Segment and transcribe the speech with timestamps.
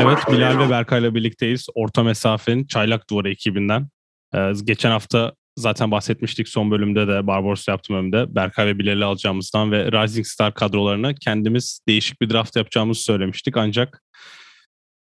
[0.00, 1.66] Evet Bilal ve Berkay ile birlikteyiz.
[1.74, 3.88] Orta mesafenin Çaylak Duvarı ekibinden.
[4.34, 9.72] Ee, geçen hafta zaten bahsetmiştik son bölümde de Barbaros yaptığım bölümde Berkay ve Bilal'i alacağımızdan
[9.72, 13.56] ve Rising Star kadrolarına kendimiz değişik bir draft yapacağımızı söylemiştik.
[13.56, 14.02] Ancak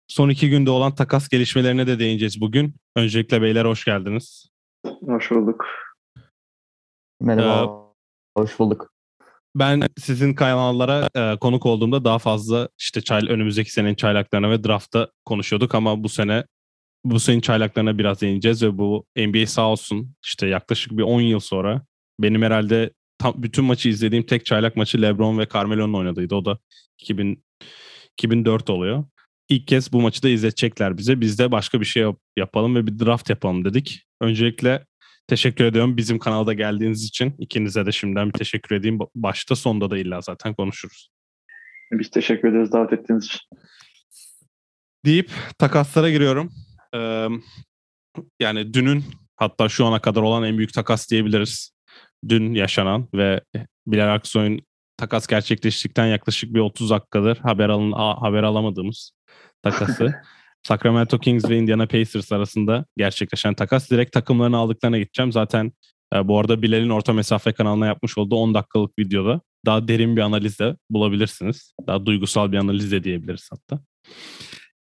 [0.09, 2.75] son iki günde olan takas gelişmelerine de değineceğiz bugün.
[2.96, 4.48] Öncelikle beyler hoş geldiniz.
[5.07, 5.66] Hoş bulduk.
[7.21, 7.64] Merhaba.
[8.36, 8.94] Ee, hoş bulduk
[9.57, 15.09] ben sizin kanallara e, konuk olduğumda daha fazla işte çay, önümüzdeki senenin çaylaklarına ve draftta
[15.24, 16.45] konuşuyorduk ama bu sene
[17.05, 21.41] bu senin çaylaklarına biraz değineceğiz ve bu NBA sağ olsun işte yaklaşık bir 10 yıl
[21.41, 21.82] sonra
[22.20, 26.34] benim herhalde tam bütün maçı izlediğim tek çaylak maçı LeBron ve Carmelo'nun oynadığıydı.
[26.34, 26.59] O da
[26.98, 27.45] 2000,
[28.12, 29.05] 2004 oluyor.
[29.48, 31.21] İlk kez bu maçı da izletecekler bize.
[31.21, 34.02] Biz de başka bir şey yap, yapalım ve bir draft yapalım dedik.
[34.21, 34.87] Öncelikle
[35.27, 37.34] Teşekkür ediyorum bizim kanalda geldiğiniz için.
[37.38, 38.98] İkinize de şimdiden bir teşekkür edeyim.
[39.15, 41.09] Başta sonda da illa zaten konuşuruz.
[41.93, 43.40] Biz teşekkür ederiz davet ettiğiniz için.
[45.04, 46.52] Deyip takaslara giriyorum.
[46.95, 47.29] Ee,
[48.40, 49.04] yani dünün
[49.37, 51.71] hatta şu ana kadar olan en büyük takas diyebiliriz.
[52.29, 53.40] Dün yaşanan ve
[53.87, 54.60] Bilal Aksoy'un
[54.96, 59.12] takas gerçekleştikten yaklaşık bir 30 dakikadır haber alın haber alamadığımız
[59.62, 60.15] takası.
[60.68, 63.90] Sacramento Kings ve Indiana Pacers arasında gerçekleşen takas.
[63.90, 65.32] Direkt takımlarını aldıklarına gideceğim.
[65.32, 65.72] Zaten
[66.15, 70.21] e, bu arada Bilal'in orta mesafe kanalına yapmış olduğu 10 dakikalık videoda daha derin bir
[70.21, 71.75] analiz de bulabilirsiniz.
[71.87, 73.82] Daha duygusal bir analiz de diyebiliriz hatta.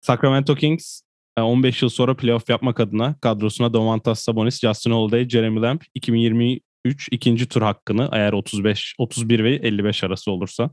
[0.01, 1.03] Sacramento Kings
[1.39, 7.09] 15 e, yıl sonra playoff yapmak adına kadrosuna Domantas Sabonis, Justin Holiday, Jeremy Lamb 2023
[7.11, 10.71] ikinci tur hakkını eğer 35, 31 ve 55 arası olursa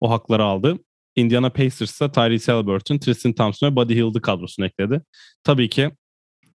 [0.00, 0.78] o hakları aldı.
[1.18, 5.02] Indiana Pacers'a Tyrese Halliburton, Tristan Thompson ve Buddy Hield'ı kadrosuna ekledi.
[5.44, 5.90] Tabii ki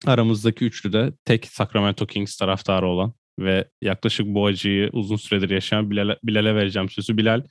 [0.07, 5.91] aramızdaki üçlü de tek Sacramento Kings taraftarı olan ve yaklaşık bu acıyı uzun süredir yaşayan
[5.91, 7.17] Bilal'e, Bilal'e vereceğim sözü.
[7.17, 7.43] Bilal,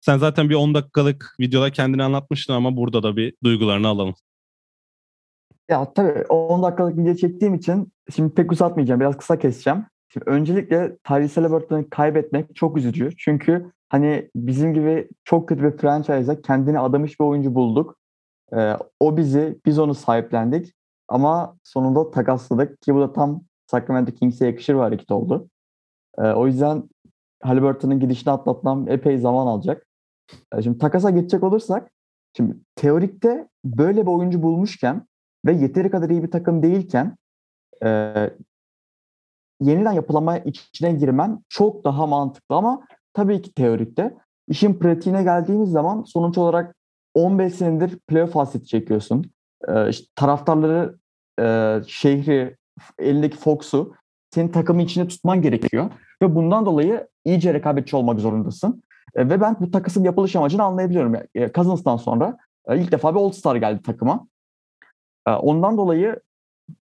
[0.00, 4.14] sen zaten bir 10 dakikalık videoda kendini anlatmıştın ama burada da bir duygularını alalım.
[5.68, 9.00] Ya tabii 10 dakikalık video çektiğim için şimdi pek uzatmayacağım.
[9.00, 9.84] Biraz kısa keseceğim.
[10.12, 13.10] Şimdi öncelikle Tyrese Halliburton'u kaybetmek çok üzücü.
[13.18, 17.96] Çünkü hani bizim gibi çok kötü bir franchise'a kendini adamış bir oyuncu bulduk.
[18.56, 20.74] Ee, o bizi, biz onu sahiplendik.
[21.08, 25.48] Ama sonunda takasladık ki bu da tam Sacramento Kings'e yakışır bir hareket oldu.
[26.18, 26.88] Ee, o yüzden
[27.42, 29.86] Halliburton'un gidişini atlatmam epey zaman alacak.
[30.54, 31.90] Ee, şimdi takasa geçecek olursak,
[32.36, 35.06] şimdi teorikte böyle bir oyuncu bulmuşken
[35.46, 37.16] ve yeteri kadar iyi bir takım değilken
[37.84, 38.14] e,
[39.60, 42.86] yeniden yapılama içine girmen çok daha mantıklı ama
[43.18, 44.14] tabii ki teorikte.
[44.48, 46.76] İşin pratiğine geldiğimiz zaman sonuç olarak
[47.14, 49.30] 15 senedir playoff hasreti çekiyorsun.
[49.68, 50.98] Ee, işte taraftarları,
[51.40, 52.56] e, şehri,
[52.98, 53.94] elindeki Fox'u
[54.34, 55.90] senin takımın içinde tutman gerekiyor.
[56.22, 58.82] Ve bundan dolayı iyice rekabetçi olmak zorundasın.
[59.14, 61.14] E, ve ben bu takasın yapılış amacını anlayabiliyorum.
[61.34, 62.36] E, Cousins'tan sonra
[62.68, 64.26] e, ilk defa bir All-Star geldi takıma.
[65.28, 66.20] E, ondan dolayı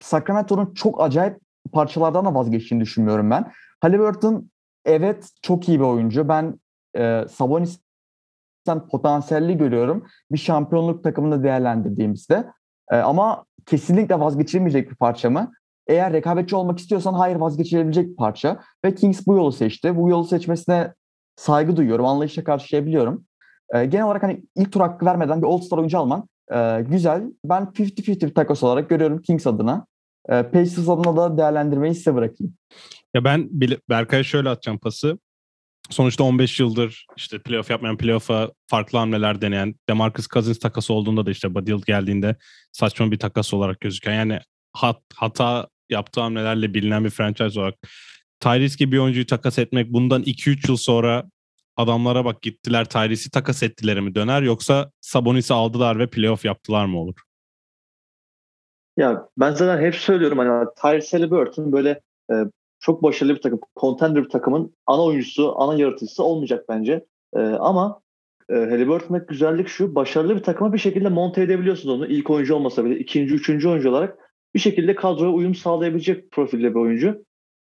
[0.01, 1.39] Sacramento'nun çok acayip
[1.73, 3.53] parçalardan da vazgeçtiğini düşünmüyorum ben.
[3.81, 4.52] Halliburton
[4.85, 6.29] evet çok iyi bir oyuncu.
[6.29, 6.61] Ben
[6.97, 10.07] e, Sabonis'ten potansiyelli görüyorum.
[10.33, 12.45] Bir şampiyonluk takımında değerlendirdiğimizde.
[12.91, 15.53] E, ama kesinlikle vazgeçilmeyecek bir parça mı?
[15.87, 18.61] Eğer rekabetçi olmak istiyorsan hayır vazgeçilebilecek bir parça.
[18.85, 19.97] Ve Kings bu yolu seçti.
[19.97, 20.95] Bu yolu seçmesine
[21.37, 22.07] saygı duyuyorum.
[22.07, 23.25] Anlayışla karşılayabiliyorum.
[23.75, 27.23] E, genel olarak hani ilk tur hakkı vermeden bir All-Star oyuncu alman e, güzel.
[27.45, 29.87] Ben 50-50 bir olarak görüyorum Kings adına.
[30.29, 32.55] E, Pacers adına da değerlendirmeyi size bırakayım.
[33.15, 33.49] Ya ben
[33.89, 35.19] Berkay'a şöyle atacağım pası.
[35.91, 41.31] Sonuçta 15 yıldır işte playoff yapmayan, playoff'a farklı hamleler deneyen, DeMarcus Cousins takası olduğunda da
[41.31, 42.37] işte Buddy geldiğinde
[42.73, 44.39] saçma bir takas olarak gözüken yani
[44.73, 47.75] hat, hata yaptığı hamlelerle bilinen bir franchise olarak
[48.41, 51.25] Tyrese gibi bir oyuncuyu takas etmek bundan 2-3 yıl sonra
[51.77, 56.99] adamlara bak gittiler Tyrese'i takas ettiler mi döner yoksa Sabonis'i aldılar ve playoff yaptılar mı
[56.99, 57.15] olur?
[58.97, 62.35] Ya ben zaten hep söylüyorum hani Tyrese Halliburton böyle e,
[62.83, 67.05] çok başarılı bir takım, contender bir takımın ana oyuncusu, ana yaratıcısı olmayacak bence.
[67.37, 68.01] E, ama
[68.51, 72.07] e, Halliburton'daki güzellik şu, başarılı bir takıma bir şekilde monte edebiliyorsunuz onu.
[72.07, 74.19] İlk oyuncu olmasa bile ikinci, üçüncü oyuncu olarak
[74.55, 77.25] bir şekilde kadroya uyum sağlayabilecek profilde bir oyuncu.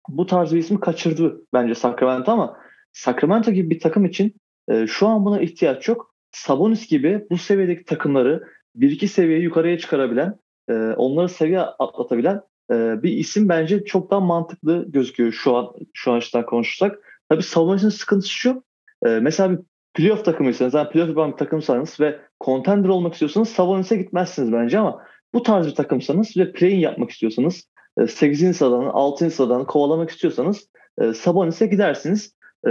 [0.08, 2.56] Bu tarz bir ismi kaçırdı bence Sacramento ama
[2.92, 4.36] Sacramento gibi bir takım için
[4.68, 6.14] e, şu an buna ihtiyaç yok.
[6.32, 8.44] Sabonis gibi bu seviyedeki takımları
[8.74, 10.38] bir iki seviye yukarıya çıkarabilen,
[10.68, 12.40] e, onları seviye atlatabilen
[12.72, 16.98] e, bir isim bence çok daha mantıklı gözüküyor şu an şu an açıdan konuşursak.
[17.28, 18.62] Tabii savunmasının sıkıntısı şu.
[19.06, 19.58] E, mesela bir
[19.94, 25.02] playoff takımıysanız, yani playoff yapan bir takımsanız ve contender olmak istiyorsanız Sabonis'e gitmezsiniz bence ama
[25.34, 27.68] bu tarz bir takımsanız ve play-in yapmak istiyorsanız,
[28.00, 28.56] e, 8.
[28.56, 29.30] sıradan, 6.
[29.30, 30.68] sıradan kovalamak istiyorsanız
[31.00, 32.34] e, Sabonis'e gidersiniz.
[32.66, 32.70] E,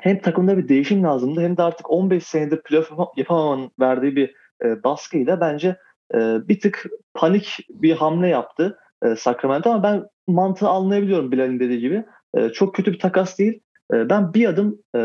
[0.00, 4.34] hem takımda bir değişim lazımdı hem de artık 15 senedir playoff yapamamanın verdiği bir
[4.64, 5.76] e, baskıyla bence
[6.14, 6.18] e,
[6.48, 12.04] bir tık panik bir hamle yaptı e, Sacramento ama ben mantığı anlayabiliyorum Bilal'in dediği gibi.
[12.34, 13.60] E, çok kötü bir takas değil.
[13.92, 15.00] E, ben bir adım e,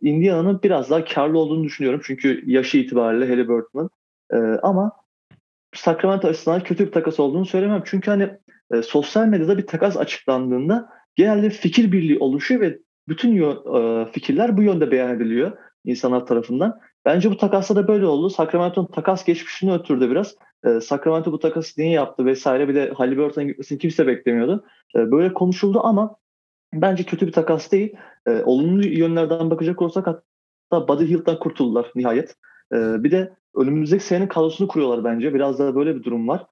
[0.00, 2.00] Indiana'nın biraz daha karlı olduğunu düşünüyorum.
[2.04, 3.90] Çünkü yaşı itibariyle Halliburton'ın.
[4.32, 4.92] E, ama
[5.74, 7.82] Sacramento açısından kötü bir takas olduğunu söylemem.
[7.86, 8.30] Çünkü hani
[8.72, 14.62] e, sosyal medyada bir takas açıklandığında genelde fikir birliği oluşuyor ve bütün e, fikirler bu
[14.62, 15.52] yönde beyan ediliyor
[15.84, 16.80] insanlar tarafından.
[17.04, 18.30] Bence bu takasta da böyle oldu.
[18.30, 20.34] Sacramento'nun takas geçmişini ötürdü biraz.
[20.64, 24.64] E, Sacramento bu takası niye yaptı vesaire bir de Halliburton'un gitmesini kimse beklemiyordu.
[24.96, 26.16] E, böyle konuşuldu ama
[26.74, 27.96] bence kötü bir takas değil.
[28.26, 32.36] E, olumlu yönlerden bakacak olursak hatta Buddy Hield'dan kurtuldular nihayet.
[32.72, 35.34] Bir de önümüzdeki senenin kadrosunu kuruyorlar bence.
[35.34, 36.46] Biraz daha böyle bir durum var.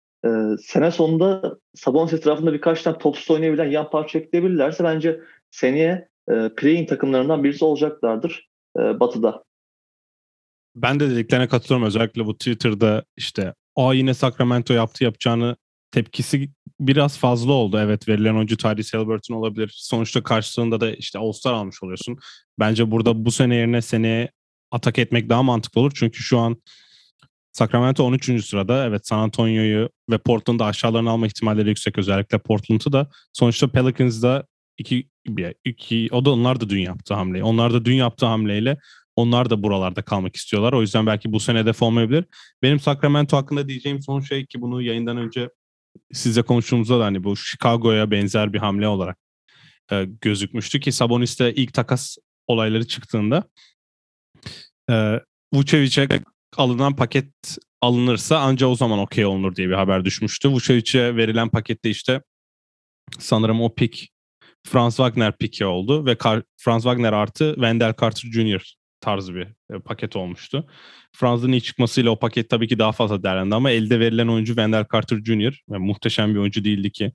[0.60, 5.20] Sene sonunda Sabonis etrafında birkaç tane topsuz oynayabilen yan parça ekleyebilirlerse bence
[5.50, 9.44] seneye e, play-in takımlarından birisi olacaklardır e, Batı'da.
[10.74, 11.86] Ben de dediklerine katılıyorum.
[11.86, 15.56] Özellikle bu Twitter'da işte o yine Sacramento yaptı yapacağını
[15.90, 17.78] tepkisi biraz fazla oldu.
[17.78, 19.72] Evet verilen oyuncu Tyrese Halliburton olabilir.
[19.76, 22.18] Sonuçta karşılığında da işte All-Star almış oluyorsun.
[22.58, 24.30] Bence burada bu sene yerine seneye
[24.70, 25.92] atak etmek daha mantıklı olur.
[25.94, 26.62] Çünkü şu an
[27.52, 28.44] Sacramento 13.
[28.44, 28.86] sırada.
[28.86, 31.98] Evet San Antonio'yu ve Portland'ı aşağılarına alma ihtimalleri yüksek.
[31.98, 33.10] Özellikle Portland'ı da.
[33.32, 34.46] Sonuçta Pelicans'da
[34.78, 35.08] iki,
[35.64, 37.44] iki, o da onlar da dün yaptı hamleyi.
[37.44, 38.76] Onlar da dün yaptığı hamleyle
[39.16, 40.72] onlar da buralarda kalmak istiyorlar.
[40.72, 42.24] O yüzden belki bu sene hedef olmayabilir.
[42.62, 45.50] Benim Sacramento hakkında diyeceğim son şey ki bunu yayından önce
[46.12, 49.18] sizle konuştuğumuzda da hani bu Chicago'ya benzer bir hamle olarak
[49.92, 52.16] e, gözükmüştü ki Sabonis'te ilk takas
[52.46, 53.44] olayları çıktığında
[54.90, 55.20] e,
[55.54, 56.08] Vucevic'e
[56.56, 60.48] alınan paket alınırsa ancak o zaman okey olunur diye bir haber düşmüştü.
[60.48, 62.22] Vucevic'e verilen pakette işte
[63.18, 64.12] sanırım o pik
[64.66, 68.81] Franz Wagner piki oldu ve Kar- Franz Wagner artı Wendell Carter Jr.
[69.02, 70.66] tarzı bir e, paket olmuştu.
[71.12, 74.86] Franz'ın iyi çıkmasıyla o paket tabii ki daha fazla değerlendi ama elde verilen oyuncu Wendell
[74.92, 75.62] Carter Jr.
[75.70, 77.12] ve muhteşem bir oyuncu değildi ki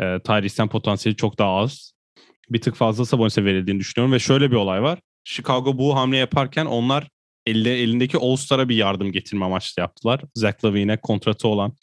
[0.00, 1.92] e, Tyrese'den potansiyeli çok daha az.
[2.50, 4.98] Bir tık fazla Sabonis'e verildiğini düşünüyorum ve şöyle bir olay var.
[5.24, 7.08] Chicago bu hamle yaparken onlar
[7.46, 10.20] elde, elindeki All-Star'a bir yardım getirme amaçlı yaptılar.
[10.34, 11.76] Zach Lavine'e kontratı olan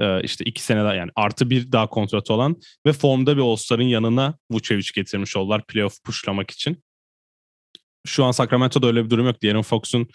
[0.00, 3.82] e, işte iki sene daha yani artı bir daha kontratı olan ve formda bir All-Star'ın
[3.82, 6.85] yanına Vucevic getirmiş oldular playoff pushlamak için.
[8.06, 9.42] Şu an Sacramento'da öyle bir durum yok.
[9.42, 10.08] De'Aaron Fox'un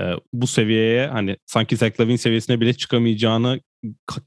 [0.00, 3.60] e, bu seviyeye hani sanki Zach Lavine seviyesine bile çıkamayacağını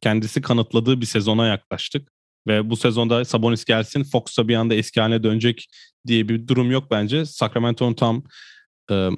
[0.02, 2.12] kendisi kanıtladığı bir sezona yaklaştık.
[2.48, 5.68] Ve bu sezonda Sabonis gelsin Fox da bir anda eski haline dönecek
[6.08, 7.26] diye bir durum yok bence.
[7.26, 8.24] Sacramento'nun tam
[8.92, 9.10] e,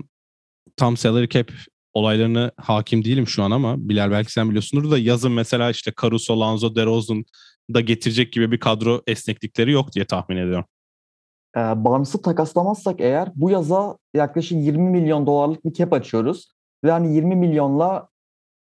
[0.78, 1.52] tam salary cap
[1.94, 6.40] olaylarına hakim değilim şu an ama Bilal belki sen biliyorsundur da yazın mesela işte Caruso,
[6.40, 7.26] Lanzo, DeRozan
[7.74, 10.66] da getirecek gibi bir kadro esneklikleri yok diye tahmin ediyorum.
[11.56, 16.52] E, Barnes'ı takaslamazsak eğer bu yaza yaklaşık 20 milyon dolarlık bir cap açıyoruz.
[16.84, 18.08] Ve hani 20 milyonla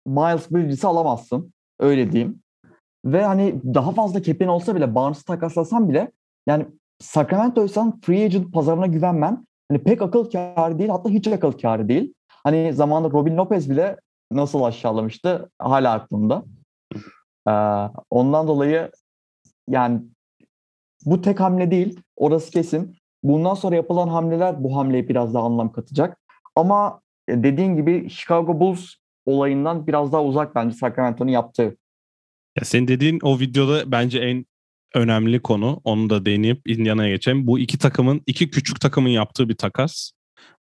[0.07, 1.53] Miles Bridges'i alamazsın.
[1.79, 2.39] Öyle diyeyim.
[3.05, 6.11] Ve hani daha fazla cap'in olsa bile Barnes'ı takaslasan bile
[6.47, 6.65] yani
[6.99, 12.13] Sacramento'ysan free agent pazarına güvenmen hani pek akıl kârı değil hatta hiç akıl kârı değil.
[12.43, 13.97] Hani zamanında Robin Lopez bile
[14.31, 16.43] nasıl aşağılamıştı hala aklımda.
[17.47, 17.51] Ee,
[18.09, 18.91] ondan dolayı
[19.69, 20.01] yani
[21.05, 21.99] bu tek hamle değil.
[22.15, 22.95] Orası kesin.
[23.23, 26.17] Bundan sonra yapılan hamleler bu hamleye biraz daha anlam katacak.
[26.55, 28.93] Ama e, dediğin gibi Chicago Bulls
[29.25, 31.77] olayından biraz daha uzak bence Sacramento'nun yaptığı.
[32.57, 34.45] Ya senin dediğin o videoda bence en
[34.93, 35.81] önemli konu.
[35.83, 37.47] Onu da değinip Indiana'ya geçelim.
[37.47, 40.11] Bu iki takımın, iki küçük takımın yaptığı bir takas.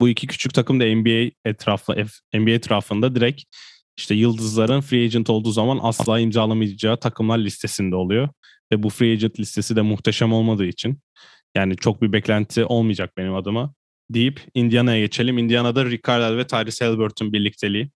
[0.01, 1.93] Bu iki küçük takım da NBA etrafı
[2.33, 3.43] NBA etrafında direkt
[3.97, 8.29] işte yıldızların free agent olduğu zaman asla imzalamayacağı takımlar listesinde oluyor.
[8.71, 10.99] Ve bu free agent listesi de muhteşem olmadığı için
[11.55, 13.73] yani çok bir beklenti olmayacak benim adıma
[14.09, 15.37] deyip Indiana'ya geçelim.
[15.37, 17.91] Indiana'da Carlisle ve Tyrese Halliburton birlikteliği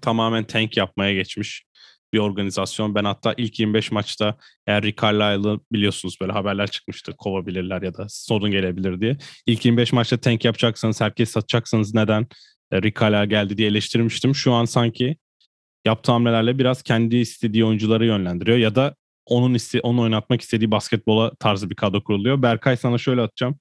[0.00, 1.64] tamamen tank yapmaya geçmiş
[2.12, 2.94] bir organizasyon.
[2.94, 8.06] Ben hatta ilk 25 maçta eğer Rick Carlisle'ı biliyorsunuz böyle haberler çıkmıştı kovabilirler ya da
[8.08, 9.16] sorun gelebilir diye.
[9.46, 12.26] İlk 25 maçta tank yapacaksanız herkes satacaksanız neden
[12.72, 14.34] Rick Carlisle geldi diye eleştirmiştim.
[14.34, 15.16] Şu an sanki
[15.84, 18.94] yaptığı hamlelerle biraz kendi istediği oyuncuları yönlendiriyor ya da
[19.26, 22.42] onun iste onu oynatmak istediği basketbola tarzı bir kadro kuruluyor.
[22.42, 23.58] Berkay sana şöyle atacağım.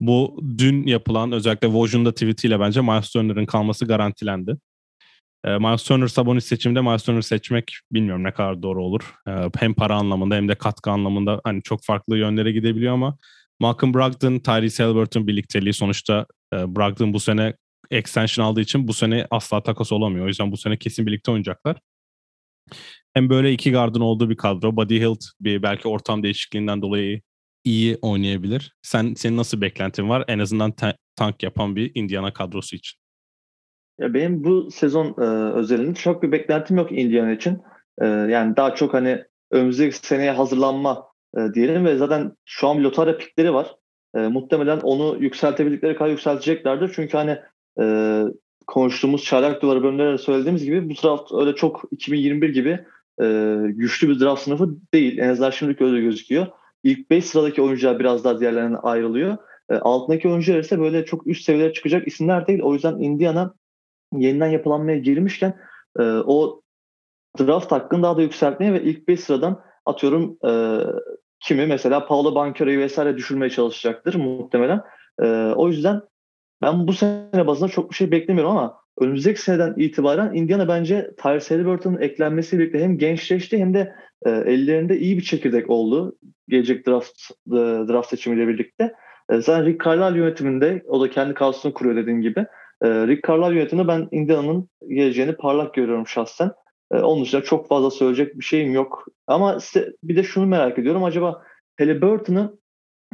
[0.00, 4.56] Bu dün yapılan özellikle Woj'un tweetiyle bence Miles Turner'ın kalması garantilendi.
[5.44, 9.14] E, Miles Turner Sabonis seçiminde Miles Turner seçmek bilmiyorum ne kadar doğru olur.
[9.28, 13.18] E, hem para anlamında hem de katkı anlamında hani çok farklı yönlere gidebiliyor ama
[13.60, 17.54] Malcolm Brogdon, Tyrese Halliburton birlikteliği sonuçta e, Brogdon bu sene
[17.90, 20.24] extension aldığı için bu sene asla takas olamıyor.
[20.24, 21.76] O yüzden bu sene kesin birlikte oynayacaklar.
[23.14, 24.76] Hem böyle iki gardın olduğu bir kadro.
[24.76, 27.20] Buddy Hield bir belki ortam değişikliğinden dolayı
[27.64, 28.76] iyi oynayabilir?
[28.82, 32.98] Sen senin nasıl beklentin var en azından ta- tank yapan bir Indiana kadrosu için?
[33.98, 35.24] Ya benim bu sezon e,
[35.54, 37.62] özelinde çok bir beklentim yok Indiana için.
[38.00, 43.18] E, yani daha çok hani önümüzdeki seneye hazırlanma e, diyelim ve zaten şu an lotarya
[43.18, 43.74] pikleri var.
[44.14, 46.92] E, muhtemelen onu yükseltebildikleri kadar yükselteceklerdir.
[46.94, 47.38] Çünkü hani
[47.80, 47.84] e,
[48.70, 52.84] konuştuğumuz çaylak duvarı bölümlerde söylediğimiz gibi bu draft öyle çok 2021 gibi
[53.22, 55.18] e, güçlü bir draft sınıfı değil.
[55.18, 56.46] En azından şimdilik öyle gözüküyor.
[56.84, 59.36] İlk 5 sıradaki oyuncular biraz daha diğerlerine ayrılıyor.
[59.70, 62.60] E, altındaki oyuncular ise böyle çok üst seviyelere çıkacak isimler değil.
[62.62, 63.54] O yüzden Indiana
[64.16, 65.58] yeniden yapılanmaya girmişken
[65.98, 66.60] e, o
[67.38, 70.52] draft hakkını daha da yükseltmeye ve ilk 5 sıradan atıyorum e,
[71.40, 74.80] kimi mesela Paolo Banchero'yu vesaire düşürmeye çalışacaktır muhtemelen.
[75.22, 76.02] E, o yüzden
[76.62, 81.54] ben bu sene bazında çok bir şey beklemiyorum ama önümüzdeki seneden itibaren Indiana bence Tyrese
[81.54, 83.94] Halliburton'un eklenmesiyle birlikte hem gençleşti hem de
[84.26, 86.16] e, ellerinde iyi bir çekirdek oldu.
[86.48, 87.56] Gelecek draft e,
[87.88, 88.94] draft seçimiyle birlikte.
[89.30, 92.40] E, zaten Rick Carlisle yönetiminde o da kendi kadrosunu kuruyor dediğin gibi.
[92.82, 96.50] E, Rick Carlisle yönetiminde ben Indiana'nın geleceğini parlak görüyorum şahsen.
[96.92, 99.06] E, onun dışında çok fazla söyleyecek bir şeyim yok.
[99.26, 101.04] Ama size, bir de şunu merak ediyorum.
[101.04, 101.42] Acaba
[101.78, 102.58] Halliburton'ı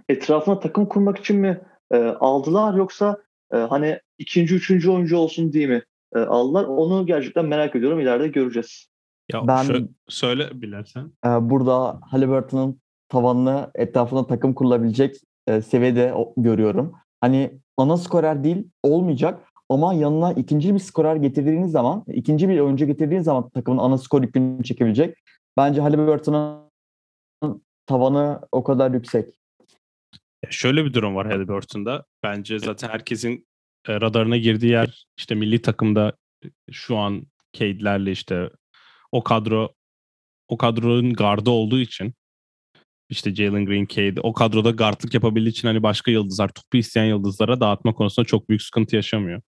[0.09, 1.61] etrafına takım kurmak için mi
[1.93, 3.17] e, aldılar yoksa
[3.53, 5.83] e, hani ikinci, üçüncü oyuncu olsun diye mi
[6.15, 6.65] e, aldılar?
[6.65, 8.01] Onu gerçekten merak ediyorum.
[8.01, 8.89] İleride göreceğiz.
[9.33, 11.13] Ya ben şöyle, söyle Bilal sen.
[11.27, 16.93] E, burada Halliburton'un tavanını etrafına takım kurulabilecek e, seviyede görüyorum.
[17.21, 22.87] Hani ana skorer değil olmayacak ama yanına ikinci bir skorer getirdiğiniz zaman, ikinci bir oyuncu
[22.87, 25.17] getirdiğiniz zaman takımın ana skor yükünü çekebilecek.
[25.57, 29.39] Bence Halliburton'un tavanı o kadar yüksek.
[30.51, 32.05] Şöyle bir durum var Halliburton'da.
[32.23, 33.47] Bence zaten herkesin
[33.89, 36.13] e, radarına girdiği yer işte milli takımda
[36.45, 38.51] e, şu an Cade'lerle işte
[39.13, 39.75] o kadro
[40.49, 42.15] o kadronun gardı olduğu için
[43.09, 47.61] işte Jalen Green, Cade o kadroda guardlık yapabildiği için hani başka yıldızlar, topu isteyen yıldızlara
[47.61, 49.43] dağıtma konusunda çok büyük sıkıntı yaşamıyor.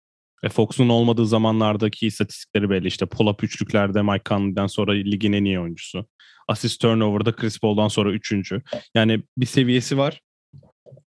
[0.42, 2.88] E Fox'un olmadığı zamanlardaki istatistikleri belli.
[2.88, 6.06] İşte pull-up üçlüklerde Mike Conley'den sonra ligin en iyi oyuncusu.
[6.48, 8.62] Assist turnover'da Chris Paul'dan sonra üçüncü.
[8.94, 10.20] Yani bir seviyesi var.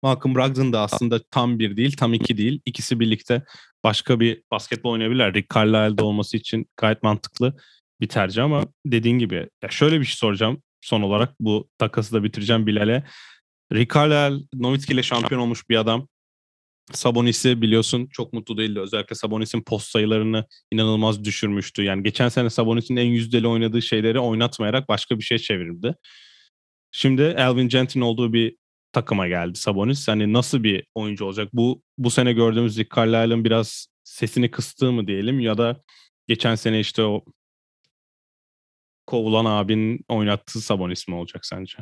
[0.02, 2.60] Malcolm Brogdon da aslında tam bir değil, tam iki değil.
[2.64, 3.42] İkisi birlikte
[3.84, 5.34] başka bir basketbol oynayabilirler.
[5.34, 7.56] Rick Carlisle'de olması için gayet mantıklı
[8.00, 12.24] bir tercih ama dediğin gibi ya şöyle bir şey soracağım son olarak bu takası da
[12.24, 13.04] bitireceğim Bilal'e.
[13.72, 16.08] Rick Carlisle Nowitzki ile şampiyon olmuş bir adam.
[16.92, 18.80] Sabonis'i biliyorsun çok mutlu değildi.
[18.80, 21.82] Özellikle Sabonis'in post sayılarını inanılmaz düşürmüştü.
[21.82, 25.94] Yani geçen sene Sabonis'in en yüzdeli oynadığı şeyleri oynatmayarak başka bir şey çevirdi.
[26.92, 28.56] Şimdi Elvin Gentry'nin olduğu bir
[28.92, 30.08] takıma geldi Sabonis.
[30.08, 31.48] Hani nasıl bir oyuncu olacak?
[31.52, 35.82] Bu bu sene gördüğümüz Rick Carlisle'ın biraz sesini kıstığı mı diyelim ya da
[36.26, 37.24] geçen sene işte o
[39.06, 41.78] kovulan abinin oynattığı Sabonis mi olacak sence?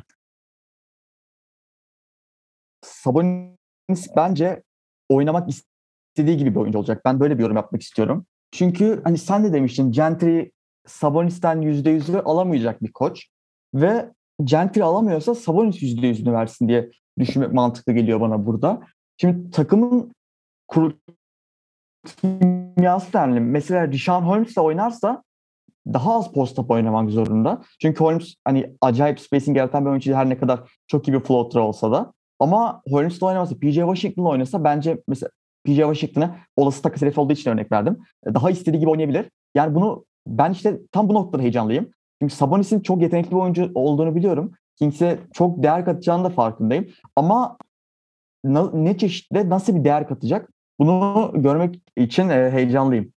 [2.84, 4.62] Sabonis bence
[5.08, 7.04] oynamak istediği gibi bir oyuncu olacak.
[7.04, 8.26] Ben böyle bir yorum yapmak istiyorum.
[8.52, 10.50] Çünkü hani sen de demiştin Gentry
[10.86, 13.26] Sabonis'ten %100'ü alamayacak bir koç.
[13.74, 14.12] Ve
[14.44, 18.80] Gentry alamıyorsa Sabonis %100'ünü versin diye düşünmek mantıklı geliyor bana burada.
[19.20, 20.12] Şimdi takımın
[20.68, 20.92] kur
[22.06, 23.40] kimyası önemli.
[23.40, 25.22] Mesela Rishon Holmes'la oynarsa
[25.86, 27.62] daha az post-up oynamak zorunda.
[27.80, 31.60] Çünkü Holmes hani acayip spacing yaratan bir oyuncu her ne kadar çok iyi bir floater
[31.60, 32.12] olsa da.
[32.40, 35.30] Ama Holmes'la oynamasa, PJ Washington'la oynasa bence mesela
[35.64, 37.98] PJ Washington'a olası takas hedefi olduğu için örnek verdim.
[38.34, 39.30] Daha istediği gibi oynayabilir.
[39.54, 41.90] Yani bunu ben işte tam bu noktada heyecanlıyım.
[42.22, 44.52] Çünkü Sabonis'in çok yetenekli bir oyuncu olduğunu biliyorum.
[44.78, 46.88] Kings'e çok değer katacağını da farkındayım.
[47.16, 47.58] Ama
[48.72, 53.12] ne çeşitle nasıl bir değer katacak bunu görmek için e, heyecanlıyım.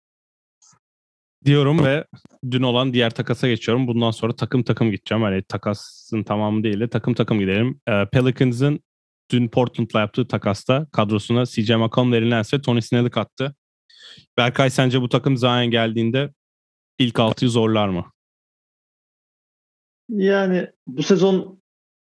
[1.44, 2.04] Diyorum ve
[2.50, 3.86] dün olan diğer takasa geçiyorum.
[3.86, 5.22] Bundan sonra takım takım gideceğim.
[5.22, 7.80] Hani takasın tamamı değil de takım takım gidelim.
[7.88, 8.80] E, Pelicans'ın
[9.30, 13.54] dün Portland'la yaptığı takasta kadrosuna CJ McCollum verilense Tony Snell'i kattı.
[14.36, 16.30] Berkay sence bu takım Zion geldiğinde
[16.98, 18.04] ilk 6'yı zorlar mı?
[20.08, 21.58] Yani bu sezon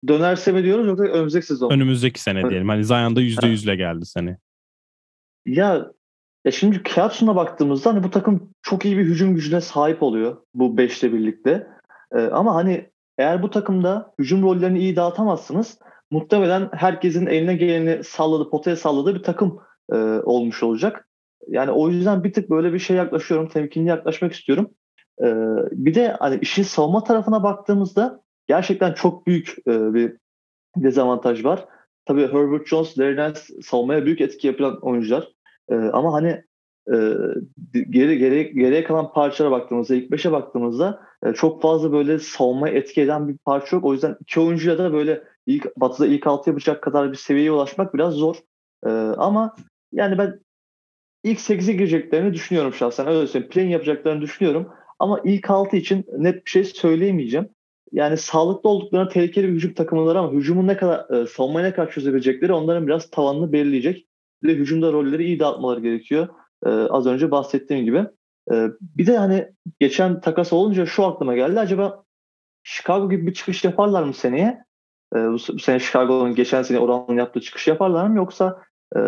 [0.08, 1.72] dönerse mi diyoruz yoksa önümüzdeki sezon?
[1.72, 2.70] Önümüzdeki sene diyelim.
[2.70, 4.38] Hani Zion'da %100'le geldi seni.
[5.46, 5.92] Ya,
[6.46, 10.78] ya şimdi kağıt baktığımızda hani bu takım çok iyi bir hücum gücüne sahip oluyor bu
[10.78, 11.68] beşle birlikte.
[12.16, 15.80] Ee, ama hani eğer bu takımda hücum rollerini iyi dağıtamazsınız
[16.12, 19.60] muhtemelen herkesin eline geleni salladı, potaya salladığı bir takım
[19.92, 21.08] e, olmuş olacak.
[21.48, 24.70] Yani o yüzden bir tık böyle bir şey yaklaşıyorum, temkinli yaklaşmak istiyorum.
[25.20, 25.26] E,
[25.72, 30.18] bir de hani işin savunma tarafına baktığımızda gerçekten çok büyük e, bir
[30.76, 31.66] dezavantaj var.
[32.06, 35.32] Tabii Herbert Jones, Larry Nance savunmaya büyük etki yapılan oyuncular.
[35.70, 36.44] E, ama hani
[36.88, 36.96] e,
[37.74, 43.02] geri, geri, geriye kalan parçalara baktığımızda, ilk beşe baktığımızda e, çok fazla böyle savunmaya etki
[43.02, 43.86] eden bir parça yok.
[43.86, 47.94] O yüzden iki oyuncuyla da böyle ilk Batı'da ilk altı yapacak kadar bir seviyeye ulaşmak
[47.94, 48.36] biraz zor.
[48.86, 49.56] E, ama
[49.92, 50.40] yani ben
[51.24, 53.08] ilk 8'e gireceklerini düşünüyorum şahsen.
[53.08, 53.52] Öyle söyleyeyim.
[53.52, 54.70] Play yapacaklarını düşünüyorum.
[55.02, 57.50] Ama ilk 6 için net bir şey söyleyemeyeceğim.
[57.92, 61.92] Yani sağlıklı olduklarına tehlikeli bir hücum takımları ama hücumun ne kadar e, savunmayı ne kadar
[61.92, 64.08] çözebilecekleri onların biraz tavanını belirleyecek.
[64.44, 66.28] De hücumda rolleri iyi dağıtmaları gerekiyor.
[66.66, 68.06] E, az önce bahsettiğim gibi.
[68.52, 69.48] E, bir de hani
[69.80, 71.60] geçen takas olunca şu aklıma geldi.
[71.60, 72.04] Acaba
[72.64, 74.64] Chicago gibi bir çıkış yaparlar mı seneye?
[75.16, 78.18] E, bu, sene Chicago'nun geçen sene oranın yaptığı çıkış yaparlar mı?
[78.18, 78.64] Yoksa
[78.96, 79.00] e,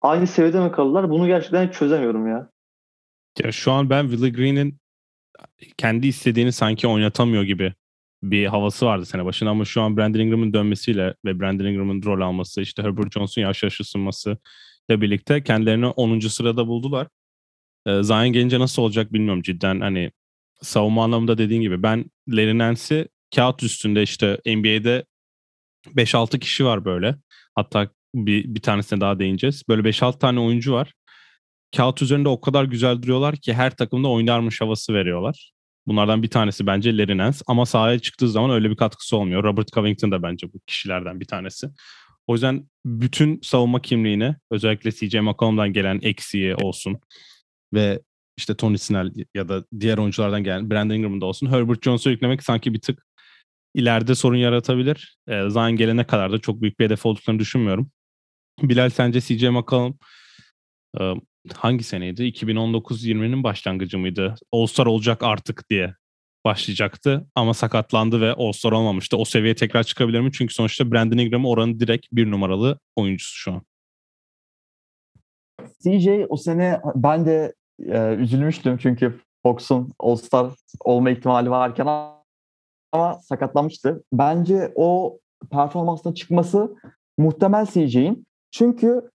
[0.00, 1.10] aynı seviyede mi kalırlar?
[1.10, 2.50] Bunu gerçekten çözemiyorum ya.
[3.44, 4.78] Ya şu an ben Willie Green'in
[5.78, 7.74] kendi istediğini sanki oynatamıyor gibi
[8.22, 12.20] bir havası vardı sene başında ama şu an Brandon Ingram'ın dönmesiyle ve Brandon Ingram'ın rol
[12.20, 14.38] alması, işte Herbert Johnson yaş yaş ısınması
[14.90, 16.20] ile birlikte kendilerini 10.
[16.20, 17.06] sırada buldular.
[17.86, 20.10] Ee, Zion gelince nasıl olacak bilmiyorum cidden hani
[20.62, 25.04] savunma anlamında dediğin gibi ben Larry Nance'i kağıt üstünde işte NBA'de
[25.86, 27.16] 5-6 kişi var böyle.
[27.54, 29.62] Hatta bir, bir tanesine daha değineceğiz.
[29.68, 30.94] Böyle 5-6 tane oyuncu var.
[31.76, 35.52] Kağıt üzerinde o kadar güzel duruyorlar ki her takımda oynarmış havası veriyorlar.
[35.86, 39.44] Bunlardan bir tanesi bence Nance ama sahaya çıktığı zaman öyle bir katkısı olmuyor.
[39.44, 41.68] Robert Covington da bence bu kişilerden bir tanesi.
[42.26, 47.00] O yüzden bütün savunma kimliğini özellikle CJ McCollum'dan gelen eksiği olsun
[47.74, 48.00] ve
[48.36, 52.74] işte Tony Snell ya da diğer oyunculardan gelen Brandon Ingram'da olsun Herbert Jones'a yüklemek sanki
[52.74, 53.06] bir tık
[53.74, 55.18] ileride sorun yaratabilir.
[55.28, 57.90] E, Zion gelene kadar da çok büyük bir hedef olduklarını düşünmüyorum.
[58.62, 59.98] Bilal sence CJ McCollum
[61.52, 62.22] hangi seneydi?
[62.22, 64.34] 2019-20'nin başlangıcı mıydı?
[64.52, 65.94] All-Star olacak artık diye
[66.44, 69.16] başlayacaktı ama sakatlandı ve All-Star olmamıştı.
[69.16, 70.32] O seviyeye tekrar çıkabilir mi?
[70.32, 73.62] Çünkü sonuçta Brandon Ingram oranın direkt bir numaralı oyuncusu şu an.
[75.82, 77.54] CJ o sene ben de
[77.86, 81.86] e, üzülmüştüm çünkü Fox'un All-Star olma ihtimali varken
[82.92, 84.04] ama sakatlanmıştı.
[84.12, 85.18] Bence o
[85.50, 86.76] performansına çıkması
[87.18, 88.26] muhtemel CJ'in.
[88.50, 89.10] Çünkü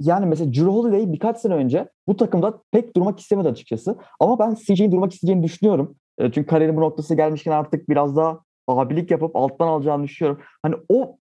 [0.00, 3.96] yani mesela Drew Holiday birkaç sene önce bu takımda pek durmak istemedi açıkçası.
[4.20, 5.96] Ama ben CJ'in durmak isteyeceğini düşünüyorum.
[6.18, 10.42] E, çünkü kariyerin bu noktası gelmişken artık biraz daha abilik yapıp alttan alacağını düşünüyorum.
[10.62, 11.18] Hani o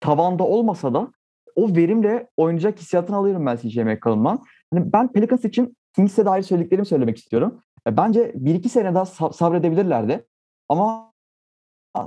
[0.00, 1.12] tavanda olmasa da
[1.56, 4.44] o verimle oynayacak hissiyatını alıyorum ben CJ McCollum'dan.
[4.72, 7.60] Hani ben Pelicans için Kings'e dair söylediklerimi söylemek istiyorum.
[7.86, 10.26] E, bence bir iki sene daha sabredebilirlerdi.
[10.68, 11.12] Ama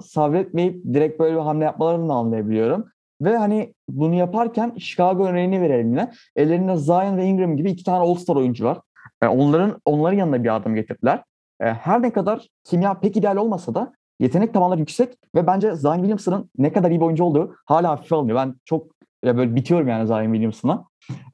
[0.02, 2.89] sabretmeyip direkt böyle bir hamle yapmalarını da anlayabiliyorum.
[3.24, 6.12] Ve hani bunu yaparken Chicago örneğini verelim yine.
[6.36, 8.80] Ellerinde Zion ve Ingram gibi iki tane All-Star oyuncu var.
[9.24, 11.24] Yani onların onların yanına bir adım getirdiler.
[11.62, 15.96] E, her ne kadar kimya pek ideal olmasa da yetenek tavanları yüksek ve bence Zion
[15.96, 18.38] Williamson'ın ne kadar iyi bir oyuncu olduğu hala hafife alınıyor.
[18.38, 18.88] Ben çok
[19.24, 20.86] ya böyle bitiyorum yani Zion Williamson'a.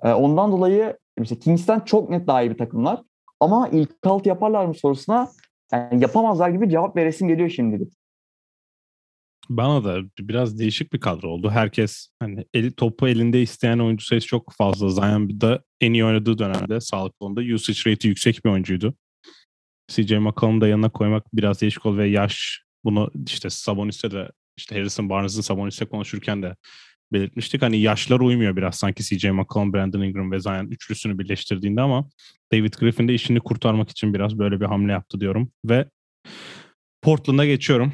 [0.04, 3.02] E, ondan dolayı işte Kings'ten çok net daha iyi bir takımlar.
[3.40, 5.30] Ama ilk altı yaparlar mı sorusuna
[5.72, 7.99] yani yapamazlar gibi cevap veresim geliyor şimdilik.
[9.50, 11.50] Bana da biraz değişik bir kadro oldu.
[11.50, 14.90] Herkes hani eli, topu elinde isteyen oyuncu sayısı çok fazla.
[14.90, 18.96] Zion bir de en iyi oynadığı dönemde sağlıklı onda usage rate'i yüksek bir oyuncuydu.
[19.88, 24.76] CJ McCollum'u da yanına koymak biraz değişik oldu ve yaş bunu işte Sabonis'te de işte
[24.76, 26.56] Harrison Barnes'ın Sabonis'te konuşurken de
[27.14, 27.62] belirtmiştik.
[27.62, 32.10] Hani yaşlar uymuyor biraz sanki CJ McCollum, Brandon Ingram ve Zion üçlüsünü birleştirdiğinde ama
[32.54, 35.52] David Griffin de işini kurtarmak için biraz böyle bir hamle yaptı diyorum.
[35.66, 35.90] Ve
[37.02, 37.94] Portland'a geçiyorum.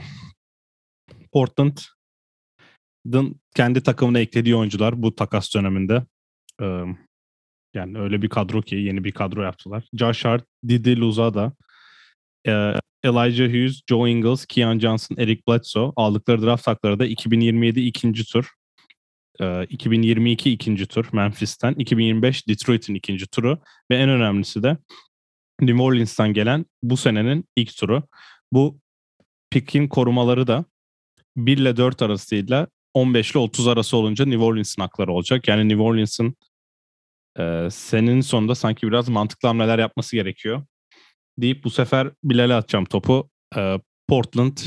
[1.36, 6.06] Portland'ın kendi takımına eklediği oyuncular bu takas döneminde.
[7.76, 9.84] yani öyle bir kadro ki yeni bir kadro yaptılar.
[9.94, 11.54] Josh Hart, Didi Luzada,
[13.04, 18.50] Elijah Hughes, Joe Ingles, Keon Johnson, Eric Bledsoe aldıkları draft hakları da 2027 ikinci tur,
[19.70, 23.60] 2022 ikinci tur Memphis'ten, 2025 Detroit'in ikinci turu
[23.92, 24.78] ve en önemlisi de
[25.62, 28.04] New Orleans'tan gelen bu senenin ilk turu.
[28.52, 28.80] Bu
[29.50, 30.66] pick'in korumaları da
[31.38, 35.48] 1 ile 4 arasıyla 15 ile 30 arası olunca New Orleans'ın hakları olacak.
[35.48, 36.36] Yani New Orleans'ın
[37.40, 40.64] e, senin sonunda sanki biraz mantıklı hamleler yapması gerekiyor.
[41.38, 43.30] Deyip bu sefer Bilal'e atacağım topu.
[43.56, 44.58] E, Portland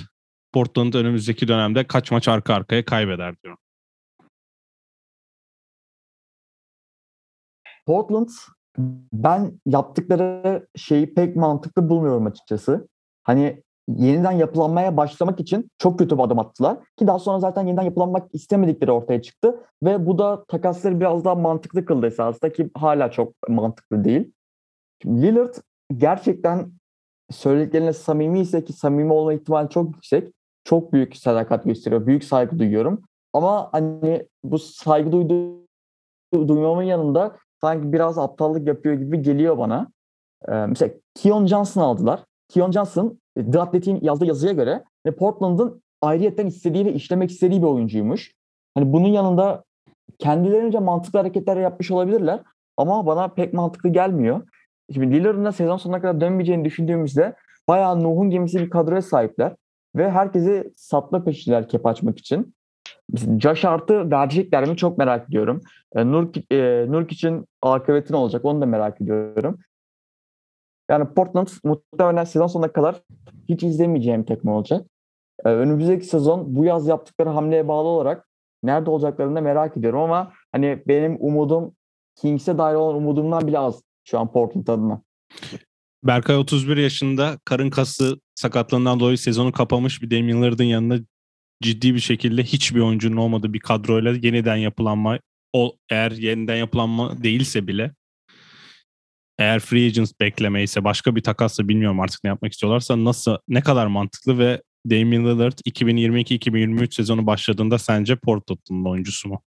[0.52, 3.58] Portland önümüzdeki dönemde kaç maç arka arkaya kaybeder diyorum.
[7.86, 8.28] Portland
[9.12, 12.88] ben yaptıkları şeyi pek mantıklı bulmuyorum açıkçası.
[13.22, 13.62] Hani
[13.96, 16.78] yeniden yapılanmaya başlamak için çok kötü bir adım attılar.
[16.96, 19.60] Ki daha sonra zaten yeniden yapılanmak istemedikleri ortaya çıktı.
[19.82, 24.32] Ve bu da takasları biraz daha mantıklı kıldı esasında ki hala çok mantıklı değil.
[25.02, 25.54] Şimdi Lillard
[25.96, 26.72] gerçekten
[27.30, 30.32] söylediklerine samimi ise ki samimi olma ihtimali çok yüksek.
[30.64, 32.06] Çok büyük sadakat gösteriyor.
[32.06, 33.02] Büyük saygı duyuyorum.
[33.32, 35.58] Ama hani bu saygı duyduğu
[36.34, 39.88] duymamın yanında sanki biraz aptallık yapıyor gibi geliyor bana.
[40.48, 42.24] Ee, mesela Keon Johnson aldılar.
[42.48, 43.18] Keon Johnson
[43.52, 44.84] The Athletic'in yazdığı yazıya göre
[45.18, 48.32] Portland'ın ayrıyetten istediği ve işlemek istediği bir oyuncuymuş.
[48.74, 49.64] Hani bunun yanında
[50.18, 52.40] kendilerince mantıklı hareketler yapmış olabilirler
[52.76, 54.42] ama bana pek mantıklı gelmiyor.
[54.94, 57.34] Şimdi Lillard'ın da sezon sonuna kadar dönmeyeceğini düşündüğümüzde
[57.68, 59.56] bayağı Nuh'un gemisi bir kadroya sahipler
[59.96, 62.54] ve herkesi satma peşindeler kep açmak için.
[63.40, 65.60] Josh Hart'ı verecekler mi çok merak ediyorum.
[65.96, 69.58] E, Nur, e, Nurk için akıbeti ne olacak onu da merak ediyorum.
[70.90, 73.02] Yani Portland muhtemelen sezon sonuna kadar
[73.48, 74.86] hiç izlemeyeceğim takım olacak.
[75.44, 78.28] E, önümüzdeki sezon bu yaz yaptıkları hamleye bağlı olarak
[78.62, 81.74] nerede olacaklarını da merak ediyorum ama hani benim umudum
[82.20, 85.02] Kings'e dair olan umudumdan bile az şu an Portland adına.
[86.04, 90.98] Berkay 31 yaşında karın kası sakatlığından dolayı sezonu kapamış bir Damian Lillard'ın yanında
[91.62, 95.18] ciddi bir şekilde hiçbir oyuncunun olmadığı bir kadroyla yeniden yapılanma
[95.52, 97.94] o eğer yeniden yapılanma değilse bile
[99.38, 103.86] eğer free agents beklemeyse başka bir takasla bilmiyorum artık ne yapmak istiyorlarsa nasıl ne kadar
[103.86, 109.42] mantıklı ve Damian Lillard 2022-2023 sezonu başladığında sence Portland'ın oyuncusu mu?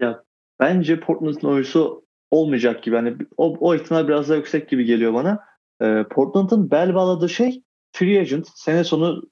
[0.00, 0.22] Ya
[0.60, 2.96] bence Portland'ın oyuncusu olmayacak gibi.
[2.96, 5.40] Yani o, o ihtimal biraz daha yüksek gibi geliyor bana.
[5.82, 8.48] Ee, Portland'ın bel bağladığı şey free agent.
[8.54, 9.22] Sene sonu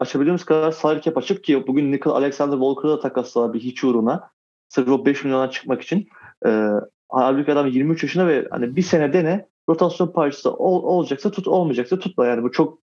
[0.00, 4.30] açabildiğimiz kadar salary cap açıp ki bugün Nickel Alexander Walker'ı da takaslar bir hiç uğruna.
[4.68, 6.08] Sırf o 5 milyona çıkmak için.
[6.46, 6.68] Ee,
[7.12, 11.98] halbuki adam 23 yaşında ve hani bir sene dene rotasyon parçası ol, olacaksa tut olmayacaksa
[11.98, 12.26] tutma.
[12.26, 12.78] Yani bu çok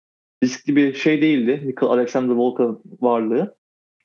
[0.44, 1.62] riskli bir şey değildi.
[1.66, 2.68] Nickel Alexander Walker
[3.02, 3.58] varlığı.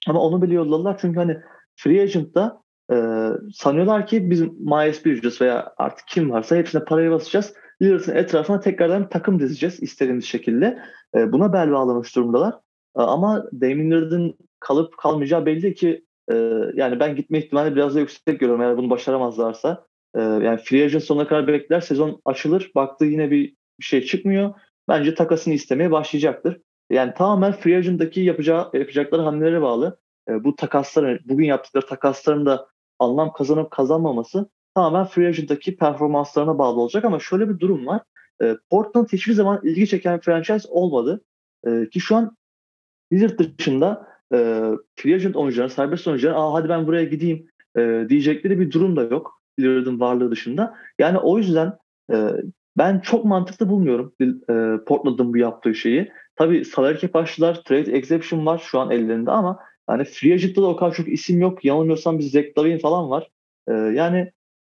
[0.08, 1.38] Ama onu bile yolladılar çünkü hani
[1.76, 7.54] free agent'ta e, sanıyorlar ki biz Miles Bridges veya artık kim varsa hepsine parayı basacağız.
[7.82, 10.78] Lillard'ın etrafına tekrardan takım dizeceğiz istediğimiz şekilde.
[11.14, 12.54] E, buna bel bağlamış durumdalar.
[12.96, 16.35] E, ama Damian Lillard'ın kalıp kalmayacağı belli ki e,
[16.74, 19.87] yani ben gitme ihtimali biraz da yüksek görüyorum eğer bunu başaramazlarsa.
[20.14, 21.81] E, yani free agent sonuna kadar bekler.
[21.81, 22.70] Sezon açılır.
[22.75, 24.55] Baktığı yine bir, şey çıkmıyor.
[24.88, 26.61] Bence takasını istemeye başlayacaktır.
[26.90, 29.98] Yani tamamen free agent'daki yapacağı, yapacakları hamlelere bağlı.
[30.29, 36.81] E, bu takasların, bugün yaptıkları takasların da anlam kazanıp kazanmaması tamamen free agent'daki performanslarına bağlı
[36.81, 38.01] olacak ama şöyle bir durum var.
[38.42, 41.25] E, Portland hiçbir zaman ilgi çeken franchise olmadı.
[41.66, 42.37] E, ki şu an
[43.12, 44.37] Wizard dışında e,
[44.96, 49.03] free agent oyuncuların, serbest oyuncuların Aa, hadi ben buraya gideyim e, diyecekleri bir durum da
[49.03, 49.41] yok.
[49.60, 50.74] Lillard'ın varlığı dışında.
[50.98, 51.72] Yani o yüzden
[52.12, 52.28] e,
[52.78, 56.12] ben çok mantıklı bulmuyorum e, Portland'ın bu yaptığı şeyi.
[56.36, 59.58] Tabii salary cap açtılar, trade exception var şu an ellerinde ama
[59.90, 61.64] yani free agent'ta da o kadar çok isim yok.
[61.64, 63.28] Yanılmıyorsam bir Zach Lavin falan var.
[63.68, 64.32] E, yani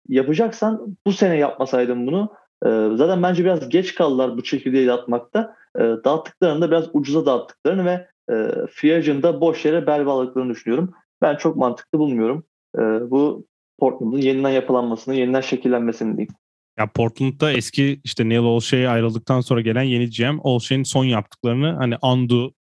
[0.09, 2.33] yapacaksan bu sene yapmasaydın bunu.
[2.67, 5.57] E, zaten bence biraz geç kaldılar bu çekirdeği atmakta.
[5.77, 10.93] E, dağıttıklarını da biraz ucuza dağıttıklarını ve e, free agent'da boş yere bel bağladıklarını düşünüyorum.
[11.23, 12.45] Ben çok mantıklı bulmuyorum.
[12.79, 13.47] E, bu
[13.79, 16.35] Portland'ın yeniden yapılanmasını, yeniden şekillenmesini diyeyim.
[16.79, 21.97] Ya Portland'da eski işte Neil Olshey ayrıldıktan sonra gelen yeni GM Olshey'in son yaptıklarını hani
[22.03, 22.53] undo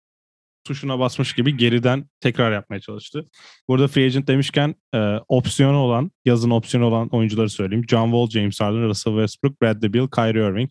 [0.64, 3.28] tuşuna basmış gibi geriden tekrar yapmaya çalıştı.
[3.68, 7.84] Burada free agent demişken e, opsiyonu olan, yazın opsiyonu olan oyuncuları söyleyeyim.
[7.88, 10.70] John Wall, James Harden, Russell Westbrook, Bradley Beal, Kyrie Irving.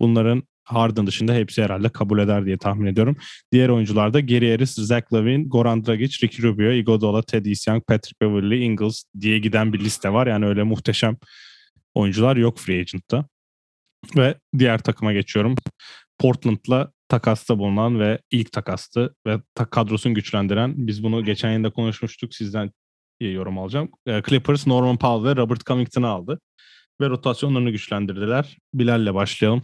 [0.00, 3.16] Bunların Harden dışında hepsi herhalde kabul eder diye tahmin ediyorum.
[3.52, 8.16] Diğer oyuncular da Gary Harris, Zach Lavin, Goran Dragic, Ricky Rubio, Iguodala, Teddy Young, Patrick
[8.22, 10.26] Beverly, Ingles diye giden bir liste var.
[10.26, 11.16] Yani öyle muhteşem
[11.94, 13.24] oyuncular yok free agent'ta.
[14.16, 15.54] Ve diğer takıma geçiyorum.
[16.18, 22.34] Portland'la takasta bulunan ve ilk takastı ve ta kadrosunu güçlendiren biz bunu geçen yayında konuşmuştuk
[22.34, 22.70] sizden
[23.20, 23.90] yorum alacağım.
[24.06, 26.40] E, Clippers Norman Powell ve Robert Covington'ı aldı
[27.00, 28.58] ve rotasyonlarını güçlendirdiler.
[28.74, 29.62] Bilal'le başlayalım.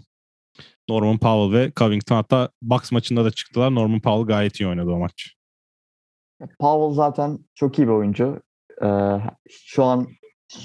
[0.89, 3.75] Norman Powell ve Covington hatta Bucks maçında da çıktılar.
[3.75, 5.37] Norman Powell gayet iyi oynadı o maç.
[6.61, 8.41] Powell zaten çok iyi bir oyuncu.
[8.83, 10.07] Ee, şu an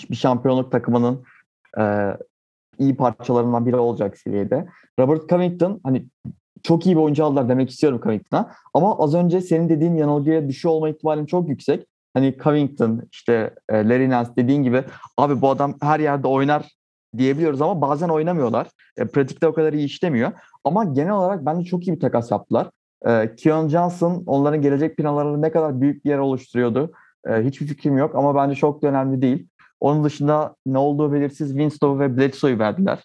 [0.09, 1.23] bir şampiyonluk takımının
[1.79, 1.83] e,
[2.79, 4.67] iyi parçalarından biri olacak seviyede.
[4.99, 6.05] Robert Covington hani
[6.63, 8.51] çok iyi bir oyuncu aldılar demek istiyorum Covington'a.
[8.73, 11.87] Ama az önce senin dediğin yanılgıya düşüyor olma ihtimalin çok yüksek.
[12.13, 14.83] Hani Covington, işte e, Larry Nance dediğin gibi
[15.17, 16.80] abi bu adam her yerde oynar
[17.17, 18.67] diyebiliyoruz ama bazen oynamıyorlar.
[18.97, 20.31] E, pratikte o kadar iyi işlemiyor.
[20.63, 22.69] Ama genel olarak bence çok iyi bir takas yaptılar.
[23.05, 26.91] E, Keon Johnson onların gelecek planlarında ne kadar büyük bir yer oluşturuyordu.
[27.27, 29.47] E, hiçbir fikrim yok ama bence çok da önemli değil.
[29.79, 32.97] Onun dışında ne olduğu belirsiz Winslow ve Bledsoe'yu verdiler.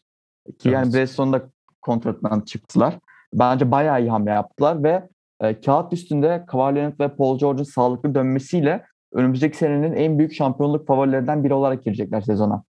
[0.46, 0.72] Ki evet.
[0.74, 1.42] yani Bledsoe'nun da
[1.82, 2.98] kontratından çıktılar.
[3.34, 5.08] Bence bayağı iyi hamle yaptılar ve
[5.40, 10.86] e, kağıt üstünde Kawhi Leonard ve Paul George'un sağlıklı dönmesiyle önümüzdeki senenin en büyük şampiyonluk
[10.86, 12.62] favorilerinden biri olarak girecekler sezona.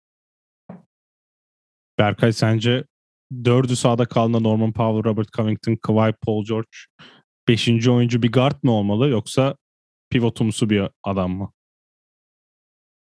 [2.00, 2.84] Berkay sence
[3.46, 6.70] dördü sahada kalan Norman Powell, Robert Covington, Kawhi, Paul George
[7.48, 9.56] beşinci oyuncu bir guard mı olmalı yoksa
[10.10, 11.52] pivotumsu bir adam mı?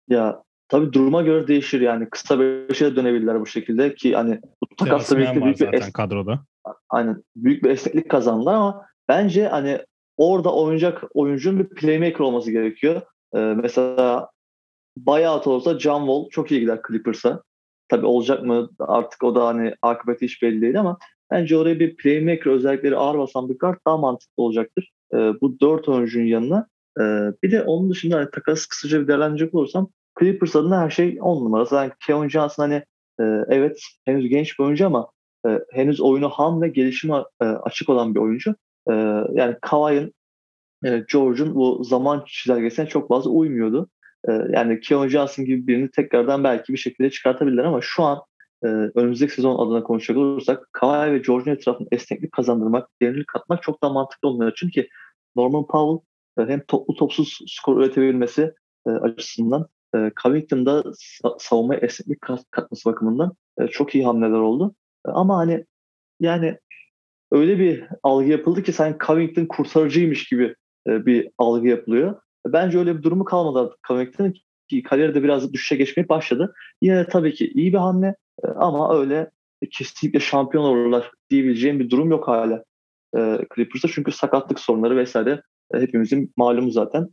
[0.10, 5.18] Ya tabii duruma göre değişir yani kısa beşe dönebilirler bu şekilde ki hani bu takasla
[5.18, 6.44] birlikte büyük bir es- kadroda.
[6.90, 9.80] Aynen büyük bir esneklik kazandılar ama bence hani
[10.18, 13.02] orada oynayacak oyuncunun bir playmaker olması gerekiyor.
[13.36, 14.30] E, mesela
[14.98, 17.44] buyout olsa John Wall çok iyi gider Clippers'a.
[17.90, 20.98] Tabii olacak mı artık o da hani akıbeti hiç belli değil ama
[21.32, 24.92] bence oraya bir playmaker özellikleri ağır basan bir kart daha mantıklı olacaktır.
[25.14, 26.68] E, bu dört oyuncunun yanına.
[27.00, 27.04] E,
[27.44, 31.46] bir de onun dışında hani takas kısaca bir değerlendirecek olursam Clippers adına her şey on
[31.46, 31.66] numara.
[31.66, 32.84] Zaten Kevin Johnson hani
[33.20, 35.08] e, evet henüz genç bir oyuncu ama
[35.48, 38.56] e, henüz oyunu ham ve gelişime e, açık olan bir oyuncu.
[38.90, 38.94] E,
[39.34, 40.14] yani Kawhi'nin
[40.86, 43.90] e, George'un bu zaman çizelgesine çok fazla uymuyordu.
[44.30, 48.22] E, yani Kevin Johnson gibi birini tekrardan belki bir şekilde çıkartabilirler ama şu an
[48.64, 53.82] e, önümüzdeki sezon adına konuşacak olursak Kawhi ve George'un etrafında esneklik kazandırmak, derinlik katmak çok
[53.82, 54.54] daha mantıklı olmuyor.
[54.56, 54.88] Çünkü
[55.36, 56.08] Norman Powell
[56.46, 58.54] e, hem toplu topsuz skor üretebilmesi
[58.88, 64.76] e, açısından e, Covington'da sa- savunmaya esneklik katması bakımından e, çok iyi hamleler oldu.
[65.08, 65.66] E, ama hani
[66.20, 66.60] yani
[67.32, 70.56] öyle bir algı yapıldı ki sen Covington kurtarıcıymış gibi
[70.88, 72.22] e, bir algı yapılıyor.
[72.46, 74.34] Bence öyle bir durumu kalmadı Covington'ın
[74.70, 76.54] ki kariyeri de biraz düşüşe geçmeye başladı.
[76.82, 79.32] Yine de tabii ki iyi bir hamle e, ama öyle
[79.72, 82.64] kesinlikle şampiyon olurlar diyebileceğim bir durum yok hala
[83.18, 83.88] e, Clippers'ta.
[83.88, 85.42] Çünkü sakatlık sorunları vesaire
[85.74, 87.10] e, hepimizin malumu zaten.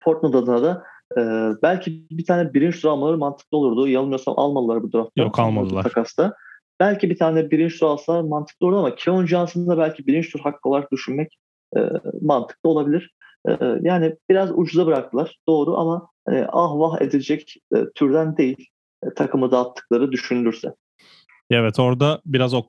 [0.00, 0.84] Portland adına da
[1.16, 1.20] e,
[1.62, 3.88] belki bir tane birinci tur almaları mantıklı olurdu.
[3.88, 5.22] Yanılmıyorsam almalılar bu draftta.
[5.22, 5.82] Yok almadılar.
[5.82, 6.34] Takasta.
[6.80, 10.68] Belki bir tane birinci tur alsalar mantıklı olurdu ama Kevin Johnson'da belki birinci tur hakkı
[10.68, 11.38] olarak düşünmek
[11.76, 11.80] e,
[12.20, 13.15] mantıklı olabilir.
[13.48, 15.38] E, yani biraz ucuza bıraktılar.
[15.48, 18.68] Doğru ama e, ah vah edecek e, türden değil.
[19.04, 20.74] E, takımı dağıttıkları düşünülürse.
[21.50, 22.68] Evet orada biraz o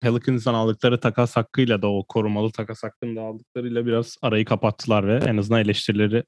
[0.00, 5.20] Pelicans'dan aldıkları takas hakkıyla da o korumalı takas hakkını da aldıklarıyla biraz arayı kapattılar ve
[5.26, 6.24] en azından eleştirileri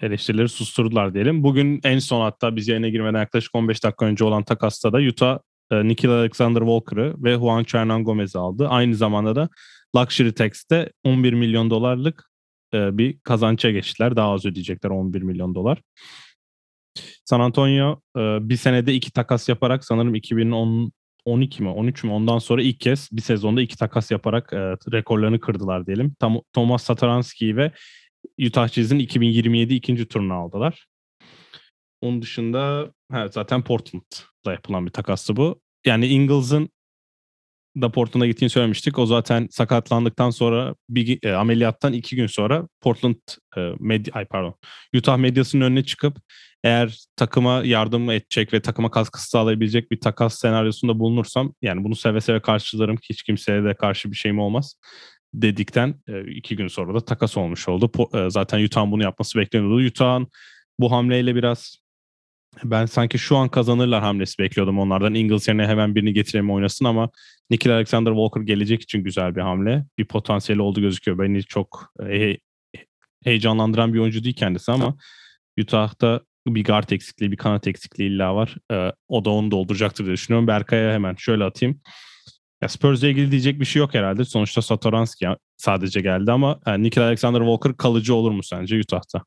[0.00, 1.42] eleştirileri susturdular diyelim.
[1.42, 5.38] Bugün en son hatta biz yayına girmeden yaklaşık 15 dakika önce olan takasta da Utah
[5.72, 8.68] Nikhil Alexander Walker'ı ve Juan Hernan Gomez'i aldı.
[8.68, 9.48] Aynı zamanda da
[9.96, 12.27] Luxury Tax'te 11 milyon dolarlık
[12.72, 14.16] bir kazança geçtiler.
[14.16, 15.82] Daha az ödeyecekler 11 milyon dolar.
[17.24, 20.92] San Antonio bir senede iki takas yaparak sanırım 2010
[21.24, 24.52] 12 mi 13 mü ondan sonra ilk kez bir sezonda iki takas yaparak
[24.92, 26.14] rekorlarını kırdılar diyelim.
[26.18, 27.72] Tam, Thomas Satoranski ve
[28.46, 30.86] Utah Jazz'in 2027 ikinci turunu aldılar.
[32.00, 35.60] Onun dışında evet, zaten Portland'la yapılan bir takastı bu.
[35.86, 36.68] Yani Ingles'ın
[37.80, 38.98] da Portland'a gittiğini söylemiştik.
[38.98, 43.16] O zaten sakatlandıktan sonra bir e, ameliyattan iki gün sonra Portland
[43.56, 44.54] e, medya ay pardon
[44.96, 46.16] Utah medyasının önüne çıkıp
[46.64, 52.20] eğer takıma yardım edecek ve takıma katkısı sağlayabilecek bir takas senaryosunda bulunursam yani bunu seve
[52.20, 54.74] seve karşılarım ki hiç kimseye de karşı bir şeyim olmaz
[55.34, 57.92] dedikten e, iki gün sonra da takas olmuş oldu.
[57.92, 59.86] Po, e, zaten Utah'ın bunu yapması bekleniyordu.
[59.86, 60.28] Utah'ın
[60.80, 61.76] bu hamleyle biraz
[62.64, 65.14] ben sanki şu an kazanırlar hamlesi bekliyordum onlardan.
[65.14, 67.10] Ingles yerine hemen birini getireyim oynasın ama
[67.50, 69.86] Nikhil Alexander Walker gelecek için güzel bir hamle.
[69.98, 71.18] Bir potansiyeli oldu gözüküyor.
[71.18, 72.36] Beni çok e,
[73.24, 74.96] heyecanlandıran bir oyuncu değil kendisi ama
[75.60, 78.56] Utah'ta bir guard eksikliği, bir kanat eksikliği illa var.
[78.72, 80.46] E, o da onu dolduracaktır diye düşünüyorum.
[80.46, 81.80] Berkay'a hemen şöyle atayım.
[82.62, 84.24] Ya Spurs'la ilgili diyecek bir şey yok herhalde.
[84.24, 89.22] Sonuçta Satoranski sadece geldi ama yani Nikhil Alexander Walker kalıcı olur mu sence Utah'ta?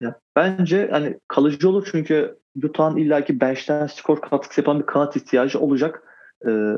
[0.00, 5.60] Ya, bence hani kalıcı olur çünkü Utah'ın illaki bench'ten skor katkısı yapan bir kanat ihtiyacı
[5.60, 6.02] olacak.
[6.46, 6.76] Ee,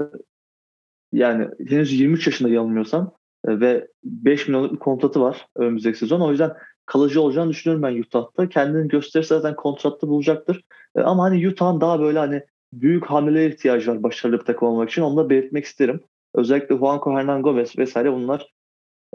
[1.13, 3.15] yani henüz 23 yaşında yanılmıyorsam
[3.49, 6.21] e, ve 5 milyonluk bir kontratı var önümüzdeki sezon.
[6.21, 6.53] O yüzden
[6.87, 8.49] kalıcı olacağını düşünüyorum ben Utah'ta.
[8.49, 10.65] Kendini gösterirse zaten kontratlı bulacaktır.
[10.97, 14.91] E, ama hani Utah'ın daha böyle hani büyük hamlelere ihtiyacı var başarılı bir takım olmak
[14.91, 15.03] için.
[15.03, 16.01] Onu da belirtmek isterim.
[16.35, 18.53] Özellikle Juanco Hernan Gomez vesaire bunlar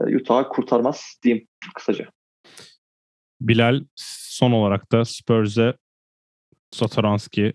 [0.01, 2.05] e, Utah'ı kurtarmaz diyeyim kısaca.
[3.41, 5.73] Bilal son olarak da Spurs'e
[6.71, 7.53] Satoranski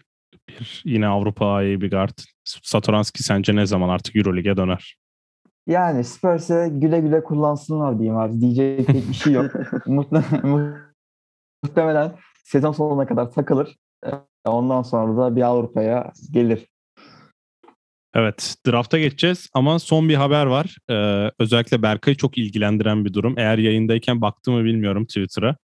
[0.49, 2.19] bir yine Avrupa ayı bir guard.
[2.45, 4.97] Satoranski sence ne zaman artık Euroleague'e döner?
[5.67, 8.41] Yani Spurs'e güle güle kullansınlar diyeyim abi.
[8.41, 9.53] Diyecek bir şey yok.
[11.63, 12.13] Muhtemelen
[12.45, 13.77] sezon sonuna kadar takılır.
[14.45, 16.67] Ondan sonra da bir Avrupa'ya gelir.
[18.15, 20.77] Evet, drafta geçeceğiz ama son bir haber var.
[20.91, 23.35] Ee, özellikle Berkay'ı çok ilgilendiren bir durum.
[23.39, 25.57] Eğer yayındayken baktı mı bilmiyorum Twitter'a.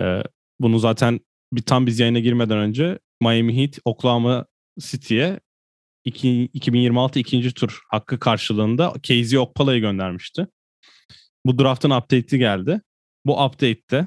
[0.00, 0.22] Ee,
[0.60, 1.20] bunu zaten
[1.52, 4.46] bir tam biz yayına girmeden önce Miami Heat Oklahoma
[4.78, 5.40] City'ye
[6.04, 10.46] 2026 ikinci tur hakkı karşılığında Casey Okpala'yı göndermişti.
[11.46, 12.80] Bu draft'ın update'i geldi.
[13.26, 14.06] Bu update'te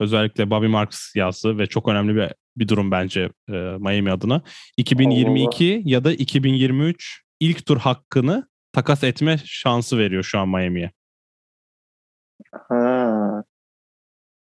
[0.00, 4.42] özellikle Bobby Marks yazdı ve çok önemli bir bir durum bence e, Miami adına.
[4.76, 5.90] 2022 Allah.
[5.90, 10.90] ya da 2023 ilk tur hakkını takas etme şansı veriyor şu an Miami'ye.
[12.52, 13.44] Ha.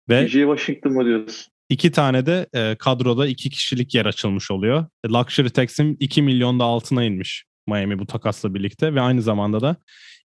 [0.09, 1.53] Ve DJ Washington mı diyorsun?
[1.69, 4.87] İki tane de e, kadroda iki kişilik yer açılmış oluyor.
[5.11, 9.77] Luxury Tax'in 2 milyonda altına inmiş Miami bu takasla birlikte ve aynı zamanda da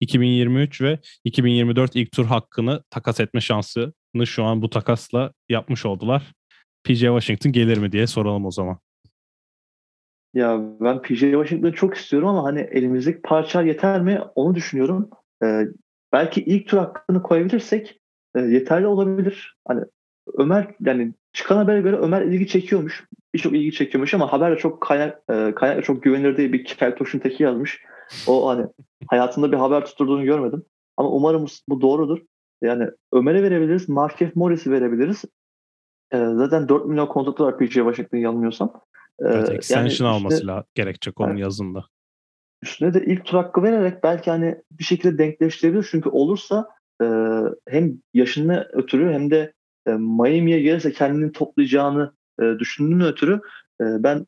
[0.01, 6.33] 2023 ve 2024 ilk tur hakkını takas etme şansını şu an bu takasla yapmış oldular.
[6.85, 8.79] PJ Washington gelir mi diye soralım o zaman.
[10.35, 15.11] Ya ben PJ Washington'ı çok istiyorum ama hani elimizdeki parça yeter mi onu düşünüyorum.
[15.45, 15.63] Ee,
[16.13, 18.01] belki ilk tur hakkını koyabilirsek
[18.37, 19.57] e, yeterli olabilir.
[19.69, 19.85] Hani
[20.35, 23.05] Ömer yani çıkan habere göre Ömer ilgi çekiyormuş.
[23.35, 27.43] Birçok ilgi çekiyormuş ama haber çok kaynak, e, kaynak çok güvenilir değil bir Keltoş'un teki
[27.43, 27.81] yazmış.
[28.27, 28.67] O hani
[29.07, 30.65] hayatında bir haber tutturduğunu görmedim.
[30.97, 32.19] Ama umarım bu doğrudur.
[32.63, 33.89] Yani Ömer'e verebiliriz.
[33.89, 35.25] Markef Morris'i verebiliriz.
[36.13, 38.73] E, zaten 4 milyon kontratı var PJ Washington yanılmıyorsam.
[39.21, 41.41] E, evet, extension yani alması işte, gerekecek onun evet.
[41.41, 41.85] yazında.
[42.63, 45.89] Üstüne de ilk tur hakkı vererek belki hani bir şekilde denkleştirebilir.
[45.91, 46.69] Çünkü olursa
[47.03, 47.07] e,
[47.69, 49.53] hem yaşını ötürü hem de
[49.87, 53.41] e, Miami'ye gelirse kendini toplayacağını e, düşündüğümün ötürü
[53.81, 54.27] e, ben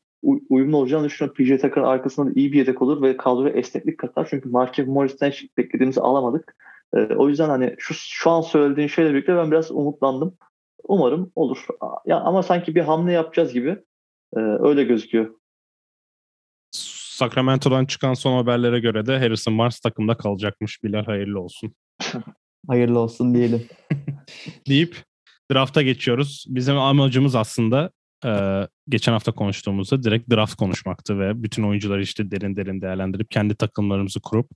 [0.49, 1.35] uyumlu olacağını düşünüyorum.
[1.35, 4.27] PJ Tucker'ın arkasında da iyi bir yedek olur ve kadroya esneklik katar.
[4.29, 6.55] Çünkü Markieff Morris'ten hiç beklediğimizi alamadık.
[6.95, 10.37] E, o yüzden hani şu şu an söylediğin şeyle birlikte ben biraz umutlandım.
[10.83, 11.65] Umarım olur.
[12.05, 13.69] Ya ama sanki bir hamle yapacağız gibi.
[14.35, 15.35] E, öyle gözüküyor.
[16.71, 20.83] Sacramento'dan çıkan son haberlere göre de Harrison Barnes takımda kalacakmış.
[20.83, 21.73] Bilal hayırlı olsun.
[22.67, 23.67] hayırlı olsun diyelim.
[24.67, 24.97] deyip
[25.51, 26.45] drafta geçiyoruz.
[26.47, 27.91] Bizim amacımız aslında
[28.25, 28.31] e,
[28.89, 34.19] geçen hafta konuştuğumuzda direkt draft konuşmaktı ve bütün oyuncuları işte derin derin değerlendirip kendi takımlarımızı
[34.21, 34.49] kurup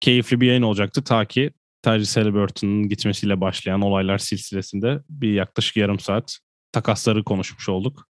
[0.00, 1.50] keyifli bir yayın olacaktı ta ki
[1.82, 6.38] Tyrese Halliburton'un gitmesiyle başlayan olaylar silsilesinde bir yaklaşık yarım saat
[6.72, 8.08] takasları konuşmuş olduk.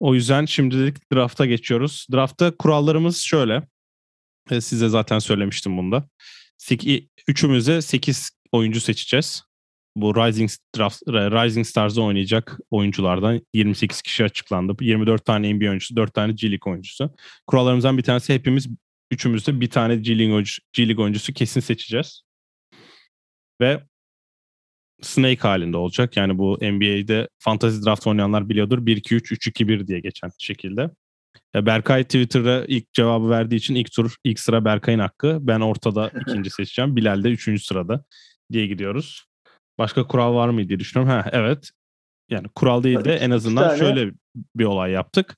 [0.00, 2.06] O yüzden şimdilik drafta geçiyoruz.
[2.12, 3.62] Drafta kurallarımız şöyle.
[4.50, 6.08] E, size zaten söylemiştim bunda.
[7.28, 9.42] Üçümüze 8 oyuncu seçeceğiz
[9.96, 14.76] bu Rising Draft, Rising Stars'da oynayacak oyunculardan 28 kişi açıklandı.
[14.80, 17.14] 24 tane NBA oyuncusu, 4 tane G League oyuncusu.
[17.46, 18.68] Kurallarımızdan bir tanesi hepimiz
[19.10, 22.22] üçümüzde bir tane G League, oyuncusu, G League oyuncusu kesin seçeceğiz.
[23.60, 23.82] Ve
[25.02, 26.16] snake halinde olacak.
[26.16, 28.78] Yani bu NBA'de fantasy draft oynayanlar biliyordur.
[28.78, 30.90] 1-2-3, 3-2-1 diye geçen şekilde.
[31.54, 35.38] Berkay Twitter'da ilk cevabı verdiği için ilk tur, ilk sıra Berkay'ın hakkı.
[35.40, 36.96] Ben ortada ikinci seçeceğim.
[36.96, 38.04] Bilal de üçüncü sırada
[38.52, 39.24] diye gidiyoruz.
[39.78, 41.14] Başka kural var mı diye düşünüyorum.
[41.14, 41.70] Ha evet.
[42.30, 44.12] Yani kural değil de en azından şöyle
[44.56, 45.36] bir olay yaptık.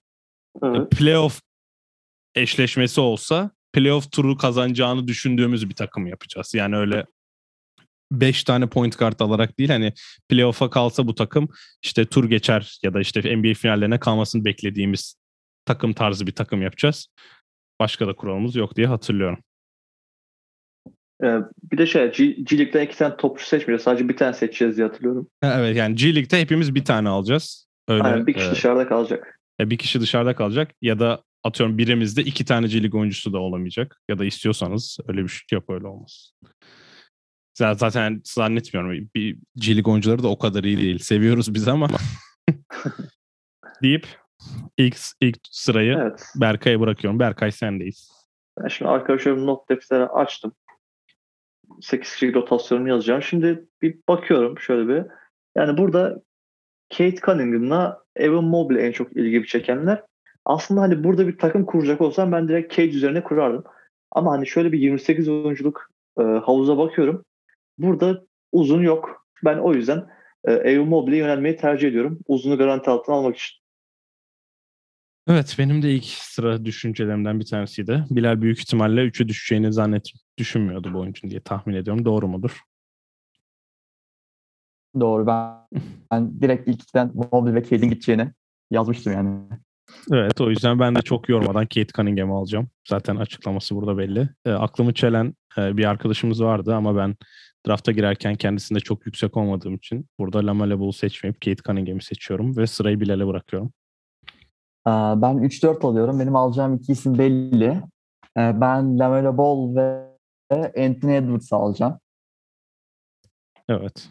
[0.63, 0.91] Evet.
[0.91, 1.41] Playoff
[2.35, 6.55] eşleşmesi olsa playoff turu kazanacağını düşündüğümüz bir takım yapacağız.
[6.55, 7.07] Yani öyle
[8.13, 9.93] 5 tane point kart alarak değil hani
[10.29, 11.49] playoff'a kalsa bu takım
[11.83, 15.17] işte tur geçer ya da işte NBA finallerine kalmasını beklediğimiz
[15.67, 17.09] takım tarzı bir takım yapacağız.
[17.81, 19.39] Başka da kuralımız yok diye hatırlıyorum.
[21.25, 21.39] Ee,
[21.73, 23.83] bir de şey G, G League'den iki tane topçu seçmeyeceğiz.
[23.83, 25.29] Sadece bir tane seçeceğiz diye hatırlıyorum.
[25.43, 27.69] Evet yani G League'de hepimiz bir tane alacağız.
[27.89, 29.41] Öyle, Aynen, bir kişi e, dışarıda kalacak.
[29.61, 33.39] E, bir kişi dışarıda kalacak ya da atıyorum birimizde iki tane G League oyuncusu da
[33.39, 34.01] olamayacak.
[34.11, 36.33] Ya da istiyorsanız öyle bir şey yok öyle olmaz.
[37.55, 39.09] Zaten zannetmiyorum.
[39.15, 40.99] Bir G League oyuncuları da o kadar iyi değil.
[40.99, 41.89] Seviyoruz biz ama.
[43.83, 44.07] deyip
[44.79, 46.25] ilk, ilk sırayı evet.
[46.37, 47.21] Berkay'a bırakıyorum.
[47.21, 48.13] Berkay sendeyiz.
[48.61, 50.53] Ben şimdi arkadaşlarım not defteri açtım.
[51.81, 53.23] 8 kişilik rotasyonumu yazacağım.
[53.23, 55.07] Şimdi bir bakıyorum şöyle bir.
[55.57, 56.23] Yani burada
[56.91, 60.03] Kate Cunningham'la Evan Mobley en çok ilgimi çekenler.
[60.45, 63.65] Aslında hani burada bir takım kuracak olsam ben direkt Kate üzerine kurardım.
[64.11, 67.25] Ama hani şöyle bir 28 oyunculuk e, havuza bakıyorum.
[67.79, 69.27] Burada uzun yok.
[69.45, 70.07] Ben o yüzden
[70.45, 72.19] e, Evan Mobley'e yönelmeyi tercih ediyorum.
[72.29, 73.64] Uzunu garanti altına almak için.
[75.29, 78.05] Evet benim de ilk sıra düşüncelerimden bir tanesiydi.
[78.11, 82.05] Bilal büyük ihtimalle 3'e düşeceğini zannet düşünmüyordu bu oyuncunun diye tahmin ediyorum.
[82.05, 82.61] Doğru mudur?
[85.01, 85.27] Doğru.
[85.27, 85.55] Ben,
[86.11, 88.33] ben direkt ilk ikiden Mobley ve Cade'in gideceğini
[88.71, 89.41] yazmıştım yani.
[90.13, 92.69] Evet o yüzden ben de çok yormadan Kate Cunningham'ı alacağım.
[92.89, 94.29] Zaten açıklaması burada belli.
[94.45, 97.17] E, aklımı çelen e, bir arkadaşımız vardı ama ben
[97.67, 102.67] drafta girerken kendisinde çok yüksek olmadığım için burada Lamelo Ball'u seçmeyip Kate Cunningham'ı seçiyorum ve
[102.67, 103.73] sırayı Bilal'e bırakıyorum.
[104.87, 106.21] Ben 3-4 alıyorum.
[106.21, 107.83] Benim alacağım iki isim belli.
[108.37, 110.15] Ben Lamelo Ball ve
[110.87, 111.99] Anthony Edwards alacağım.
[113.69, 114.09] Evet.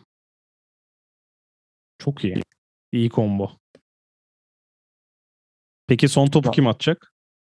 [1.97, 2.43] Çok iyi.
[2.91, 3.51] İyi combo.
[5.87, 7.13] Peki son topu kim atacak?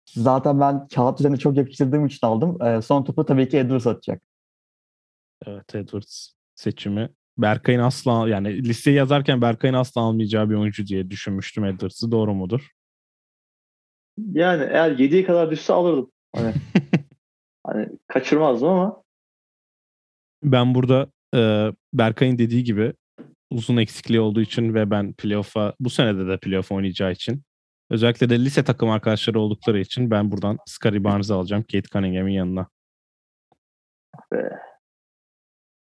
[0.06, 2.82] Zaten ben kağıt üzerine çok yakıştırdığım için aldım.
[2.82, 4.24] Son topu tabii ki Edwards atacak.
[5.46, 7.10] Evet Edwards seçimi.
[7.38, 12.12] Berkay'ın asla yani listeyi yazarken Berkay'ın asla almayacağı bir oyuncu diye düşünmüştüm Edwards'ı.
[12.12, 12.72] Doğru mudur?
[14.18, 16.12] Yani eğer 7'ye kadar düşse alırdım.
[16.36, 16.54] Hani,
[17.66, 19.04] hani kaçırmazdım ama.
[20.44, 22.94] Ben burada e, Berkay'ın dediği gibi
[23.52, 27.44] uzun eksikliği olduğu için ve ben playoff'a bu senede de playoff oynayacağı için
[27.90, 32.68] Özellikle de lise takım arkadaşları oldukları için ben buradan Scottie Barnes'ı alacağım Kate Cunningham'in yanına.
[34.32, 34.60] Be.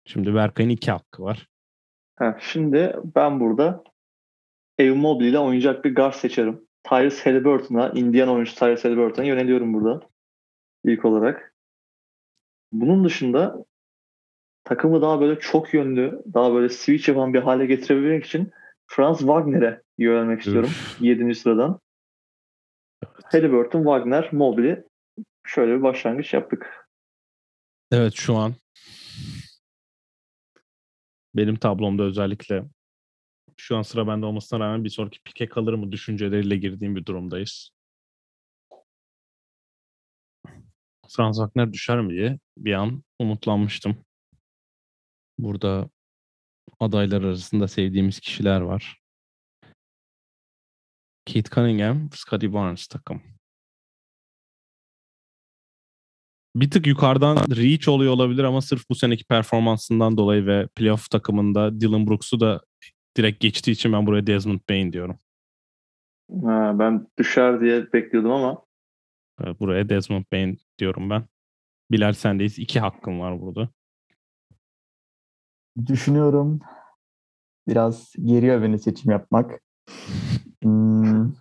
[0.06, 1.48] Şimdi Berkay'ın iki hakkı var.
[2.16, 3.84] Ha, şimdi ben burada
[4.78, 6.63] Evan Mobley ile oynayacak bir guard seçerim.
[6.84, 10.10] Tyrese Halliburton'a, Indiana oyuncusu Tyrese Halliburton'a yöneliyorum burada.
[10.84, 11.56] İlk olarak.
[12.72, 13.66] Bunun dışında
[14.64, 18.52] takımı daha böyle çok yönlü, daha böyle switch yapan bir hale getirebilmek için
[18.88, 20.70] Franz Wagner'e yönelmek istiyorum.
[20.70, 21.02] Üf.
[21.02, 21.36] 7.
[21.36, 21.80] sıradan.
[23.24, 24.84] Halliburton, Wagner, Mobley.
[25.46, 26.88] Şöyle bir başlangıç yaptık.
[27.92, 28.54] Evet şu an
[31.36, 32.64] benim tablomda özellikle
[33.64, 37.72] şu an sıra bende olmasına rağmen bir sonraki pike kalır mı düşünceleriyle girdiğim bir durumdayız.
[41.10, 44.06] Franz Wagner düşer mi diye bir an umutlanmıştım.
[45.38, 45.90] Burada
[46.80, 48.98] adaylar arasında sevdiğimiz kişiler var.
[51.26, 53.22] Kate Cunningham, Scottie Barnes takım.
[56.56, 61.82] Bir tık yukarıdan reach oluyor olabilir ama sırf bu seneki performansından dolayı ve playoff takımında
[61.82, 62.62] Dylan Brooks'u da
[63.18, 65.20] direkt geçtiği için ben buraya Desmond Bain diyorum.
[66.44, 68.66] Ha, ben düşer diye bekliyordum ama
[69.42, 71.24] Ee, Buraya Desmond Bain diyorum ben.
[71.92, 72.60] Bilal sendeyiz.
[72.60, 73.70] İki hakkım var burada.
[75.86, 76.60] Düşünüyorum.
[77.68, 79.62] Biraz geriyor beni seçim yapmak.
[80.64, 81.34] Hmm.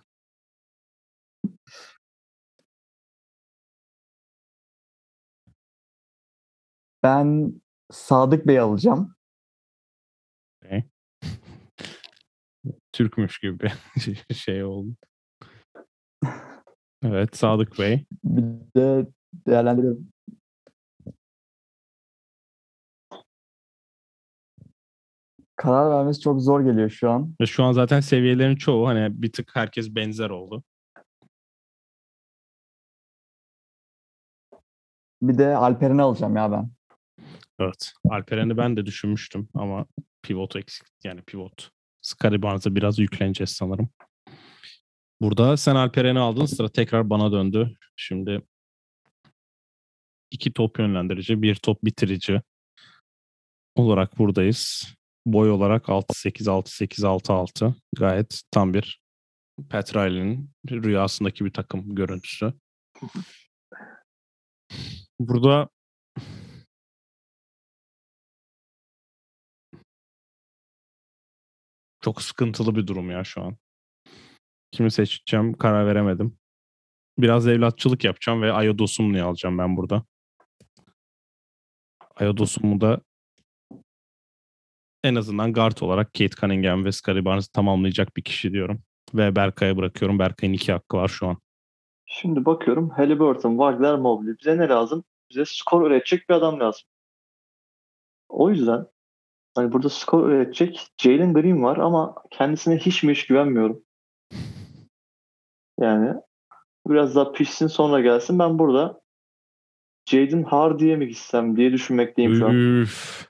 [7.03, 7.53] Ben
[7.91, 9.12] Sadık Bey alacağım.
[12.93, 13.71] Türkmüş gibi
[14.33, 14.95] şey oldu.
[17.03, 18.05] Evet Sadık Bey.
[18.23, 18.43] Bir
[18.75, 19.07] de
[19.47, 20.07] değerlendiriyorum.
[25.55, 27.35] Karar vermesi çok zor geliyor şu an.
[27.41, 30.63] Ve şu an zaten seviyelerin çoğu hani bir tık herkes benzer oldu.
[35.21, 36.71] Bir de Alperen'i alacağım ya ben.
[37.59, 37.93] Evet.
[38.09, 39.85] Alperen'i ben de düşünmüştüm ama
[40.21, 40.87] pivot eksik.
[41.03, 41.71] Yani pivot.
[42.41, 43.89] Barnes'a biraz yükleneceğiz sanırım.
[45.21, 46.45] Burada sen Alperen'i aldın.
[46.45, 47.77] Sıra tekrar bana döndü.
[47.95, 48.41] Şimdi
[50.31, 52.41] iki top yönlendirici, bir top bitirici
[53.75, 54.93] olarak buradayız.
[55.25, 57.73] Boy olarak 6-8, 6-8, 6-6.
[57.95, 59.01] Gayet tam bir
[59.69, 62.53] Pat Riley'nin rüyasındaki bir takım görüntüsü.
[65.19, 65.69] Burada
[72.03, 73.57] çok sıkıntılı bir durum ya şu an.
[74.71, 76.37] Kimi seçeceğim karar veremedim.
[77.17, 80.03] Biraz evlatçılık yapacağım ve Ayodosumlu'yu alacağım ben burada.
[82.15, 83.01] Ayodosumlu da
[85.03, 88.83] en azından guard olarak Kate Cunningham ve Scottie Barnes'ı tamamlayacak bir kişi diyorum.
[89.13, 90.19] Ve Berkay'a bırakıyorum.
[90.19, 91.37] Berkay'ın iki hakkı var şu an.
[92.05, 94.35] Şimdi bakıyorum Halliburton, Wagner, Mobley.
[94.39, 95.03] Bize ne lazım?
[95.29, 96.83] Bize skor üretecek bir adam lazım.
[98.29, 98.92] O yüzden
[99.55, 103.83] hani burada skor üretecek Jalen Green var ama kendisine hiç mi hiç güvenmiyorum.
[105.79, 106.13] Yani
[106.87, 108.39] biraz daha pişsin sonra gelsin.
[108.39, 109.01] Ben burada
[110.09, 112.53] Jaden Hardy'ye mi gitsem diye düşünmekteyim şu an.
[112.55, 113.27] Üf.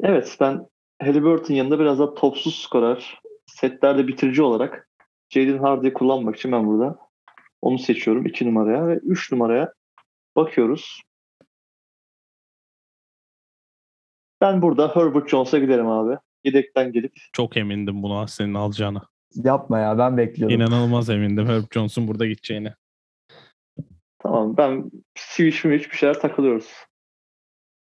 [0.00, 0.66] Evet ben
[1.02, 4.88] Halliburton yanında biraz daha topsuz skorer, setlerde bitirici olarak
[5.30, 6.98] Jaden Hardy'yi kullanmak için ben burada
[7.62, 9.72] onu seçiyorum 2 numaraya ve 3 numaraya
[10.36, 11.02] bakıyoruz.
[14.42, 16.18] Ben burada Herbert Jones'a giderim abi.
[16.44, 19.02] Yedekten gelip Çok emindim buna senin alacağını.
[19.34, 20.60] Yapma ya ben bekliyordum.
[20.60, 22.72] İnanılmaz emindim Herb Jones'un burada gideceğini.
[24.18, 26.68] tamam ben switch mi bir şeyler takılıyoruz.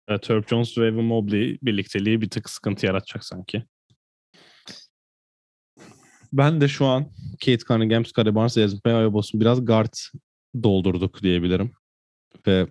[0.08, 3.64] Evet, Herb Jones ve Evan Mobley birlikteliği bir tık sıkıntı yaratacak sanki.
[6.34, 7.12] Ben de şu an
[7.46, 9.94] Kate Cunningham, Scottie Barnes, Bane, Ayobos'un biraz guard
[10.64, 11.72] doldurduk diyebilirim.
[12.48, 12.68] Ve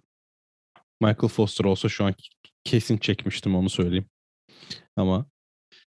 [1.01, 2.15] Michael Foster olsa şu an
[2.67, 4.11] kesin çekmiştim onu söyleyeyim.
[4.97, 5.27] Ama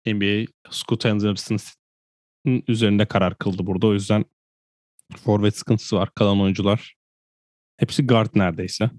[0.07, 3.87] NBA Scoot Henderson'ın üzerinde karar kıldı burada.
[3.87, 4.25] O yüzden
[5.17, 6.15] forvet sıkıntısı var.
[6.15, 6.95] Kalan oyuncular
[7.77, 8.91] hepsi guard neredeyse.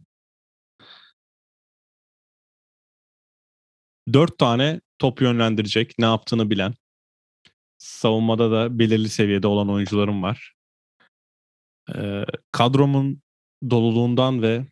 [4.13, 6.73] Dört tane top yönlendirecek, ne yaptığını bilen,
[7.77, 10.53] savunmada da belirli seviyede olan oyuncularım var.
[11.95, 13.21] Ee, kadromun
[13.69, 14.65] doluluğundan ve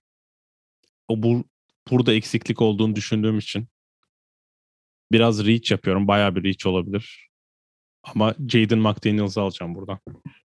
[1.08, 1.43] o bu,
[1.91, 3.67] burada eksiklik olduğunu düşündüğüm için
[5.11, 6.07] biraz reach yapıyorum.
[6.07, 7.29] Bayağı bir reach olabilir.
[8.03, 9.99] Ama Jaden McDaniels'ı alacağım buradan.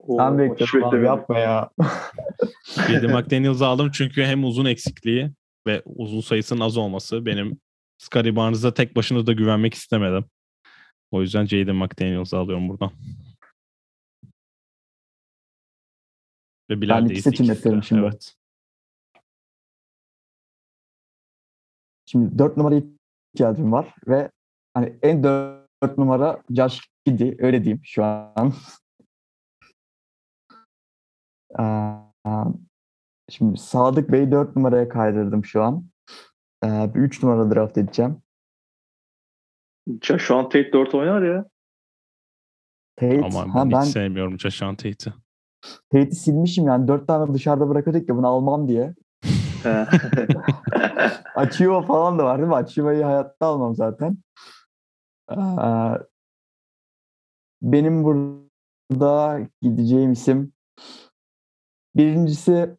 [0.08, 1.70] Ben bekliyorum yapma ya.
[2.88, 5.30] Jaden McDaniels'ı aldım çünkü hem uzun eksikliği
[5.66, 7.60] ve uzun sayısının az olması benim
[7.98, 10.24] Scottie Barnes'a tek başına da güvenmek istemedim.
[11.10, 12.92] O yüzden Jaden McDaniels'ı alıyorum buradan.
[16.70, 17.52] Ve Bilal Ben ikisi de.
[17.52, 18.02] yapıyorum şimdi.
[18.02, 18.34] Evet.
[22.06, 22.82] Şimdi 4 numaraya
[23.34, 24.30] ihtiyacım var ve
[24.74, 28.52] hani en 4 numara Josh Giddy öyle diyeyim şu an.
[33.30, 35.84] Şimdi Sadık Bey'i 4 numaraya kaydırdım şu an.
[36.64, 38.22] Bir 3 numara draft edeceğim.
[40.02, 41.44] Şu an Tate 4 oynar ya.
[42.96, 45.12] Tate, Ama ben, ha, ben hiç sevmiyorum Joshua Tate'i.
[45.92, 46.88] Tate'i silmişim yani.
[46.88, 48.94] 4 tane dışarıda bırakıyorduk ya bunu almam diye.
[51.34, 52.54] Achiuwa falan da var değil mi?
[52.54, 54.18] Achiuwa'yı hayatta almam zaten.
[55.30, 55.36] Ee,
[57.62, 60.52] benim burada gideceğim isim
[61.96, 62.76] birincisi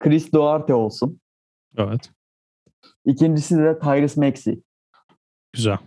[0.00, 1.20] Chris Duarte olsun.
[1.76, 2.10] Evet.
[3.04, 4.62] İkincisi de Tyrese Maxey.
[5.52, 5.78] Güzel.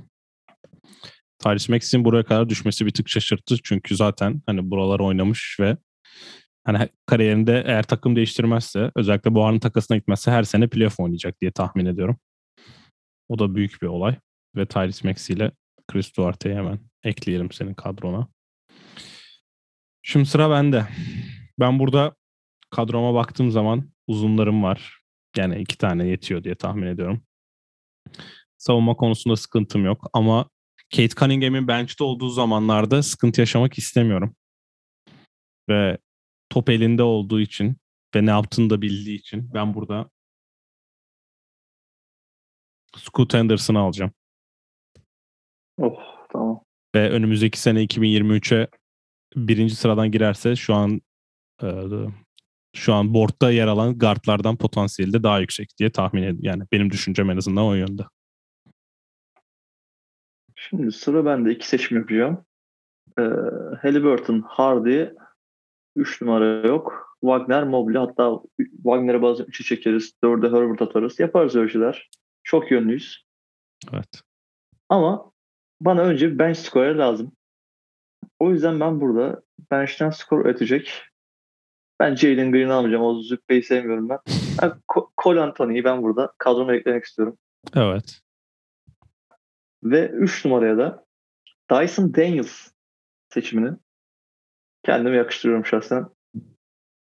[1.40, 3.56] Tyrese Maxey'in buraya kadar düşmesi bir tık şaşırttı.
[3.64, 5.78] Çünkü zaten hani buralar oynamış ve
[6.68, 11.52] hani kariyerinde eğer takım değiştirmezse özellikle bu anın takasına gitmezse her sene playoff oynayacak diye
[11.52, 12.18] tahmin ediyorum.
[13.30, 14.16] O da büyük bir olay.
[14.56, 15.52] Ve Tyrese Maxey ile
[15.88, 18.28] Chris Duarte'yi hemen ekleyelim senin kadrona.
[20.02, 20.88] Şimdi sıra bende.
[21.60, 22.16] Ben burada
[22.70, 25.00] kadroma baktığım zaman uzunlarım var.
[25.38, 27.22] Yani iki tane yetiyor diye tahmin ediyorum.
[28.58, 30.50] Savunma konusunda sıkıntım yok ama
[30.96, 34.36] Kate Cunningham'in bench'te olduğu zamanlarda sıkıntı yaşamak istemiyorum.
[35.70, 35.98] Ve
[36.50, 37.78] top elinde olduğu için
[38.16, 40.10] ve ne yaptığını da bildiği için ben burada
[42.96, 44.12] Scoot Henderson'ı alacağım.
[45.82, 46.00] oh
[46.32, 46.64] tamam.
[46.96, 48.68] Ve önümüzdeki sene 2023'e
[49.36, 51.02] birinci sıradan girerse şu an
[51.64, 51.68] e,
[52.76, 56.40] şu an board'da yer alan guardlardan potansiyeli de daha yüksek diye tahmin ediyorum.
[56.44, 58.04] Yani benim düşüncem en azından o yönde.
[60.56, 62.46] Şimdi sıra bende iki seçim yapacağım.
[63.20, 63.24] Ee,
[63.82, 65.06] Halliburton, Hardy
[65.98, 67.18] 3 numara yok.
[67.22, 68.40] Wagner, Mobley hatta
[68.84, 70.14] Wagner'e bazen 3'e çekeriz.
[70.24, 71.20] 4'e Herbert atarız.
[71.20, 72.10] Yaparız öyle şeyler.
[72.44, 73.26] Çok yönlüyüz.
[73.94, 74.22] Evet.
[74.90, 75.32] Ama
[75.82, 77.32] bana önce bir bench scorer lazım.
[78.40, 79.42] O yüzden ben burada
[79.72, 81.04] bench'ten skor üretecek.
[82.00, 83.04] Ben Jalen Green'i almayacağım.
[83.04, 84.20] O züppeyi sevmiyorum ben.
[84.62, 87.38] ben Co- Cole Anthony'yi ben burada kadroma eklemek istiyorum.
[87.76, 88.22] Evet.
[89.84, 91.06] Ve 3 numaraya da
[91.72, 92.72] Dyson Daniels
[93.34, 93.78] seçimini
[94.88, 96.06] kendime yakıştırıyorum şahsen.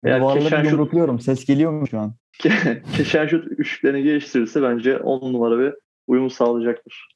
[0.03, 1.19] Eğer Duvarları Keşan şut, yumrukluyorum.
[1.19, 2.15] Ses geliyor mu şu an?
[2.97, 5.73] Keşan şut üçlüklerini geliştirirse bence 10 numara bir
[6.07, 7.15] uyum sağlayacaktır.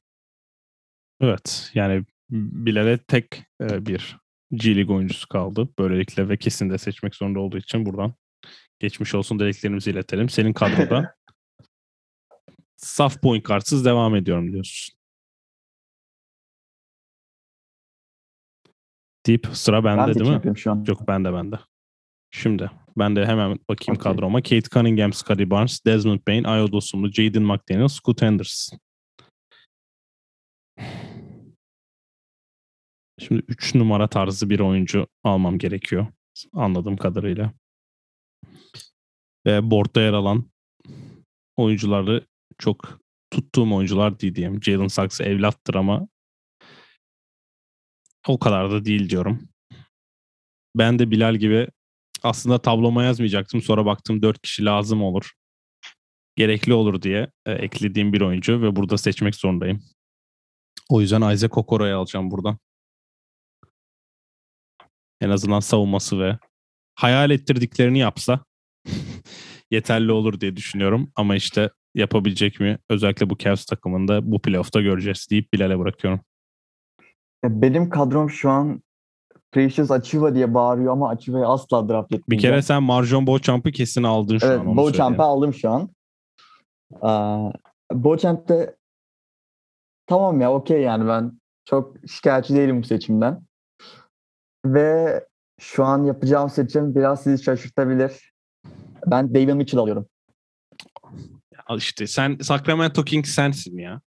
[1.21, 1.71] Evet.
[1.73, 4.17] Yani Bilal'e tek e, bir
[4.51, 5.69] G League oyuncusu kaldı.
[5.79, 8.13] Böylelikle ve kesin de seçmek zorunda olduğu için buradan
[8.79, 10.29] geçmiş olsun dileklerimizi iletelim.
[10.29, 11.15] Senin kadroda
[12.75, 14.94] saf point kartsız devam ediyorum diyorsun.
[19.27, 20.57] Deyip sıra bende Ben değil seçim mi?
[20.59, 20.85] şu an.
[20.87, 21.59] Yok bende bende.
[22.31, 24.11] Şimdi ben de hemen bakayım Okey.
[24.11, 24.41] kadroma.
[24.41, 28.79] Kate Cunningham, Scotty Barnes, Desmond Bain, Ayo Dosunmu, Jaden McDaniel, Scoot Henderson.
[33.19, 36.07] Şimdi 3 numara tarzı bir oyuncu almam gerekiyor.
[36.53, 37.51] Anladığım kadarıyla.
[39.45, 40.45] Ve boardda yer alan
[41.57, 42.25] oyuncuları
[42.57, 42.99] çok
[43.31, 44.63] tuttuğum oyuncular değil diyeyim.
[44.63, 46.07] Jalen Sachs evlattır ama
[48.27, 49.49] o kadar da değil diyorum.
[50.75, 51.67] Ben de Bilal gibi
[52.23, 53.61] aslında tabloma yazmayacaktım.
[53.61, 55.31] Sonra baktım 4 kişi lazım olur.
[56.35, 59.83] Gerekli olur diye e, eklediğim bir oyuncu ve burada seçmek zorundayım.
[60.89, 62.57] O yüzden Isaac Okoro'yu alacağım buradan.
[65.21, 66.37] En azından savunması ve
[66.95, 68.45] hayal ettirdiklerini yapsa
[69.71, 71.11] yeterli olur diye düşünüyorum.
[71.15, 72.77] Ama işte yapabilecek mi?
[72.89, 76.21] Özellikle bu Cavs takımında bu playoff'ta göreceğiz deyip Bilal'e bırakıyorum.
[77.43, 78.81] Ya Benim kadrom şu an
[79.51, 82.25] Precious Achiuwa diye bağırıyor ama Achiuwa'yı asla draft etmeyeceğim.
[82.31, 84.67] Bir kere sen Marjon Beauchamp'ı kesin aldın şu Evet, an.
[84.67, 85.89] onu Beauchamp'ı aldım şu an.
[87.01, 87.51] Aa,
[87.93, 88.75] Beauchamp de
[90.07, 93.41] tamam ya okey yani ben çok şikayetçi değilim bu seçimden.
[94.65, 95.25] Ve
[95.59, 98.33] şu an yapacağım seçim biraz sizi şaşırtabilir.
[99.07, 100.07] Ben David Mitchell alıyorum.
[101.67, 104.01] Al işte sen Sacramento Kings sensin ya.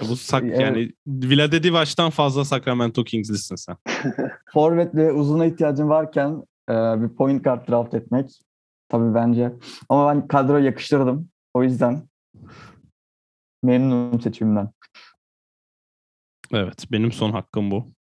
[0.00, 0.60] Bu sak, Evet.
[0.60, 3.76] yani Vlade Divac'tan fazla Sacramento Kings'lisin sen.
[4.52, 8.30] Forvet ve uzuna ihtiyacım varken e, bir point guard draft etmek
[8.88, 9.52] tabii bence.
[9.88, 11.28] Ama ben kadroya yakıştırdım.
[11.54, 12.08] O yüzden
[13.62, 14.70] memnunum seçimimden.
[16.52, 17.92] Evet benim son hakkım bu.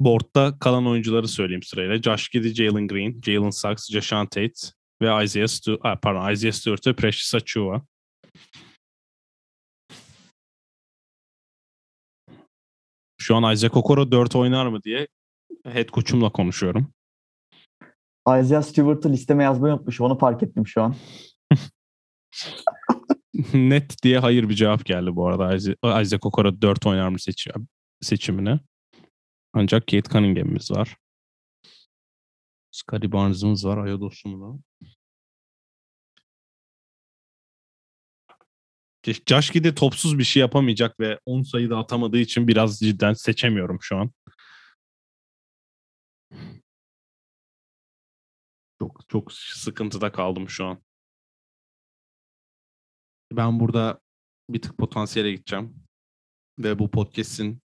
[0.00, 2.02] Board'da kalan oyuncuları söyleyeyim sırayla.
[2.02, 4.52] Josh Giddey, Jalen Green, Jalen Sachs, Jashan Tate
[5.02, 7.82] ve Isaiah Stewart, ah, pardon Isaiah Stewart ve Precious Achiuwa.
[13.22, 15.08] Şu an Isaac Okoro 4 oynar mı diye
[15.64, 16.92] head coach'umla konuşuyorum.
[18.28, 20.00] Isaiah Stewart'ı listeme yazmayı unutmuş.
[20.00, 20.96] Onu fark ettim şu an.
[23.54, 25.54] Net diye hayır bir cevap geldi bu arada
[26.02, 27.50] Isaac, Okoro 4 oynar mı seçi
[28.00, 28.60] seçimine.
[29.52, 30.96] Ancak Kate Cunningham'imiz var.
[32.70, 33.78] Scotty Barnes'ımız var.
[33.78, 34.58] Ayodos'um da.
[39.04, 43.78] Josh Giddy topsuz bir şey yapamayacak ve 10 sayı da atamadığı için biraz cidden seçemiyorum
[43.80, 44.10] şu an.
[48.78, 50.82] Çok çok sıkıntıda kaldım şu an.
[53.32, 54.00] Ben burada
[54.50, 55.74] bir tık potansiyele gideceğim.
[56.58, 57.62] Ve bu podcast'in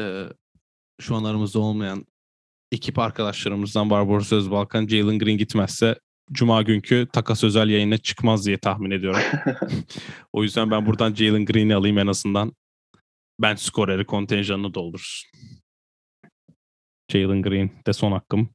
[0.00, 0.28] e,
[1.00, 2.06] şu an aramızda olmayan
[2.72, 6.00] ekip arkadaşlarımızdan Barbaros Özbalkan, Jalen Green gitmezse
[6.32, 9.20] Cuma günkü takas özel yayına çıkmaz diye tahmin ediyorum.
[10.32, 12.52] o yüzden ben buradan Jalen Green'i alayım en azından.
[13.40, 15.30] Ben skoreri kontenjanını doldursun.
[17.12, 18.50] Jalen Green de son hakkım.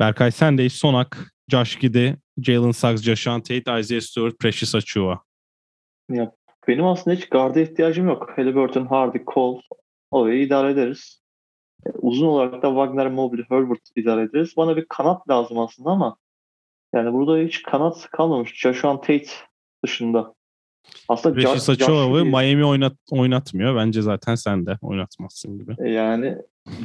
[0.00, 1.32] Berkay sen de son hak.
[1.50, 5.22] Josh Giddy, Jalen Suggs, Jashan Tate, Isaiah Stewart, Precious Achua.
[6.08, 6.32] Ya,
[6.68, 8.30] benim aslında hiç garda ihtiyacım yok.
[8.36, 9.60] Halliburton, Hardy, Cole
[10.10, 11.22] orayı idare ederiz.
[11.86, 14.54] E, uzun olarak da Wagner, Mobley, Herbert idare ederiz.
[14.56, 16.16] Bana bir kanat lazım aslında ama
[16.94, 18.54] yani burada hiç kanat kalmamış.
[18.54, 19.26] Joshua Tate
[19.84, 20.34] dışında.
[21.08, 23.76] Aslında Precious Achua'yı Miami oynat, oynatmıyor.
[23.76, 25.76] Bence zaten sen de oynatmazsın gibi.
[25.78, 26.38] E, yani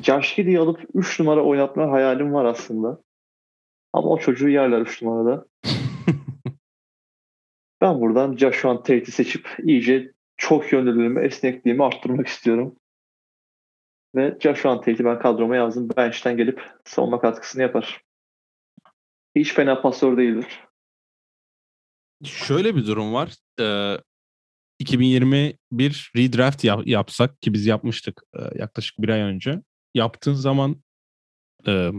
[0.03, 3.01] Josh Giddey'i alıp 3 numara oynatma hayalim var aslında.
[3.93, 5.45] Ama o çocuğu yerler 3 numarada.
[7.82, 12.76] ben buradan Joshua Tate'i seçip iyice çok yönlülüğümü, esnekliğimi arttırmak istiyorum.
[14.16, 15.89] Ve Joshua Tate'i ben kadroma yazdım.
[15.97, 18.07] Bench'ten gelip savunma katkısını yapar.
[19.39, 20.59] Hiç fena pasör değildir.
[22.23, 23.35] Şöyle bir durum var.
[23.59, 23.97] Ee,
[24.79, 29.61] 2021 redraft yap, yapsak ki biz yapmıştık e, yaklaşık bir ay önce.
[29.93, 30.83] Yaptığın zaman
[31.67, 31.91] e,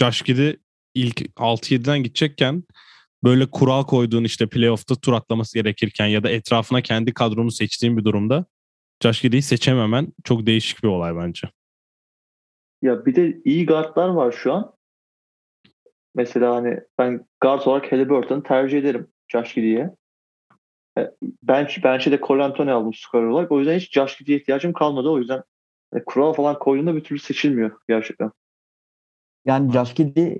[0.00, 0.50] Josh Giddy
[0.94, 2.64] ilk 6-7'den gidecekken
[3.24, 8.04] böyle kural koyduğun işte playoff'ta tur atlaması gerekirken ya da etrafına kendi kadronu seçtiğin bir
[8.04, 8.46] durumda
[9.02, 11.48] Josh Giddy'yi seçememen çok değişik bir olay bence.
[12.82, 14.77] Ya bir de iyi guardlar var şu an.
[16.14, 19.90] Mesela hani ben guard olarak Halliburton'u tercih ederim Josh Giddy'ye.
[21.42, 23.52] Bench, bench'e de Cole Anthony aldım skorer olarak.
[23.52, 25.08] O yüzden hiç Josh Giddy'ye ihtiyacım kalmadı.
[25.08, 25.42] O yüzden
[25.94, 28.30] e, kural falan koyduğunda bir türlü seçilmiyor gerçekten.
[29.44, 30.34] Yani Josh Giddy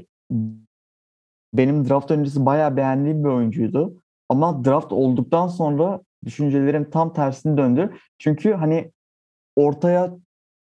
[1.54, 4.02] benim draft öncesi bayağı beğendiğim bir oyuncuydu.
[4.28, 7.96] Ama draft olduktan sonra düşüncelerim tam tersini döndü.
[8.18, 8.92] Çünkü hani
[9.56, 10.10] ortaya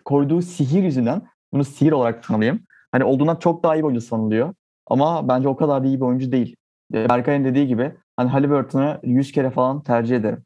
[0.05, 1.21] koyduğu sihir yüzünden
[1.53, 2.63] bunu sihir olarak tanıyayım.
[2.91, 4.53] Hani olduğundan çok daha iyi bir oyuncu sanılıyor.
[4.87, 6.55] Ama bence o kadar da iyi bir oyuncu değil.
[6.91, 10.43] Berkay'ın dediği gibi hani Halliburton'u 100 kere falan tercih ederim.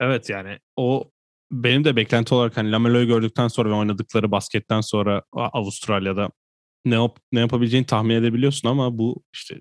[0.00, 1.10] Evet yani o
[1.50, 6.30] benim de beklenti olarak hani Lamelo'yu gördükten sonra ve oynadıkları basketten sonra Avustralya'da
[6.84, 9.60] ne, yap, ne yapabileceğini tahmin edebiliyorsun ama bu işte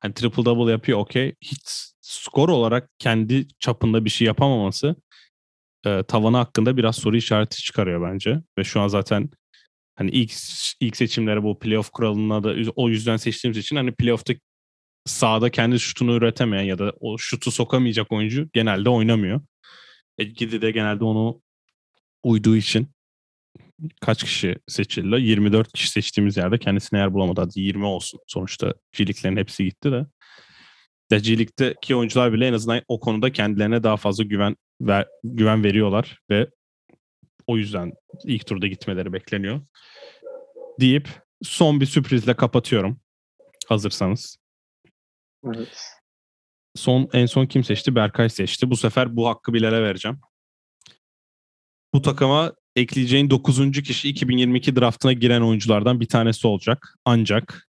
[0.00, 1.34] hani triple double yapıyor okey.
[1.40, 1.60] Hiç
[2.00, 4.96] skor olarak kendi çapında bir şey yapamaması
[5.86, 8.42] e, tavanı hakkında biraz soru işareti çıkarıyor bence.
[8.58, 9.30] Ve şu an zaten
[9.94, 10.32] hani ilk
[10.80, 14.34] ilk seçimlere bu playoff kuralına da o yüzden seçtiğimiz için hani playoff'ta
[15.06, 19.40] sahada kendi şutunu üretemeyen ya da o şutu sokamayacak oyuncu genelde oynamıyor.
[20.18, 21.42] E, Gidi de genelde onu
[22.24, 22.88] uyduğu için
[24.00, 25.22] kaç kişi seçildi?
[25.22, 27.40] 24 kişi seçtiğimiz yerde kendisine yer bulamadı.
[27.40, 28.20] Hadi 20 olsun.
[28.26, 30.06] Sonuçta G hepsi gitti de.
[31.10, 36.18] De G oyuncular bile en azından o konuda kendilerine daha fazla güven ver, güven veriyorlar
[36.30, 36.48] ve
[37.46, 37.92] o yüzden
[38.24, 39.60] ilk turda gitmeleri bekleniyor.
[40.80, 41.08] Deyip
[41.42, 43.00] son bir sürprizle kapatıyorum.
[43.68, 44.36] Hazırsanız.
[45.44, 45.78] Evet.
[46.76, 47.94] Son en son kim seçti?
[47.94, 48.70] Berkay seçti.
[48.70, 50.20] Bu sefer bu hakkı Bilal'e vereceğim.
[51.94, 53.82] Bu takıma ekleyeceğin 9.
[53.82, 56.94] kişi 2022 draftına giren oyunculardan bir tanesi olacak.
[57.04, 57.68] Ancak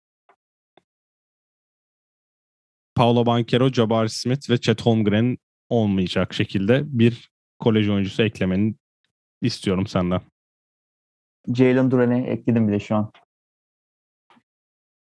[2.94, 5.38] Paolo Banquero, Jabari Smith ve Chet Holmgren
[5.68, 8.74] olmayacak şekilde bir kolej oyuncusu eklemeni
[9.42, 10.20] istiyorum senden.
[11.54, 13.12] Jalen Duran'ı ekledim bile şu an.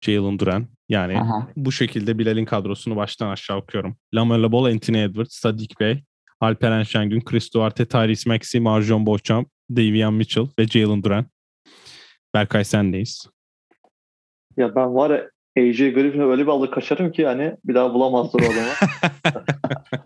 [0.01, 0.67] Jalen Duran.
[0.89, 1.49] Yani Aha.
[1.57, 3.97] bu şekilde Bilal'in kadrosunu baştan aşağı okuyorum.
[4.15, 6.03] Lamelo Ball, Anthony Edwards, Sadik Bey,
[6.41, 11.27] Alperen Şengün, Chris Duarte, Tyrese Maxey, Marjon Beauchamp, Davian Mitchell ve Jalen Duran.
[12.35, 13.27] Berkay sendeyiz.
[14.57, 18.41] Ya ben var ya AJ Griffin'i öyle bir alır kaçarım ki yani bir daha bulamazlar
[18.41, 18.73] o adamı.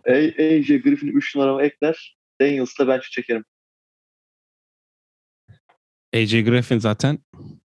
[0.38, 2.16] AJ Griffin'i 3 numarama ekler.
[2.40, 3.44] Daniels'la ben çekerim.
[6.16, 7.18] AJ Griffin zaten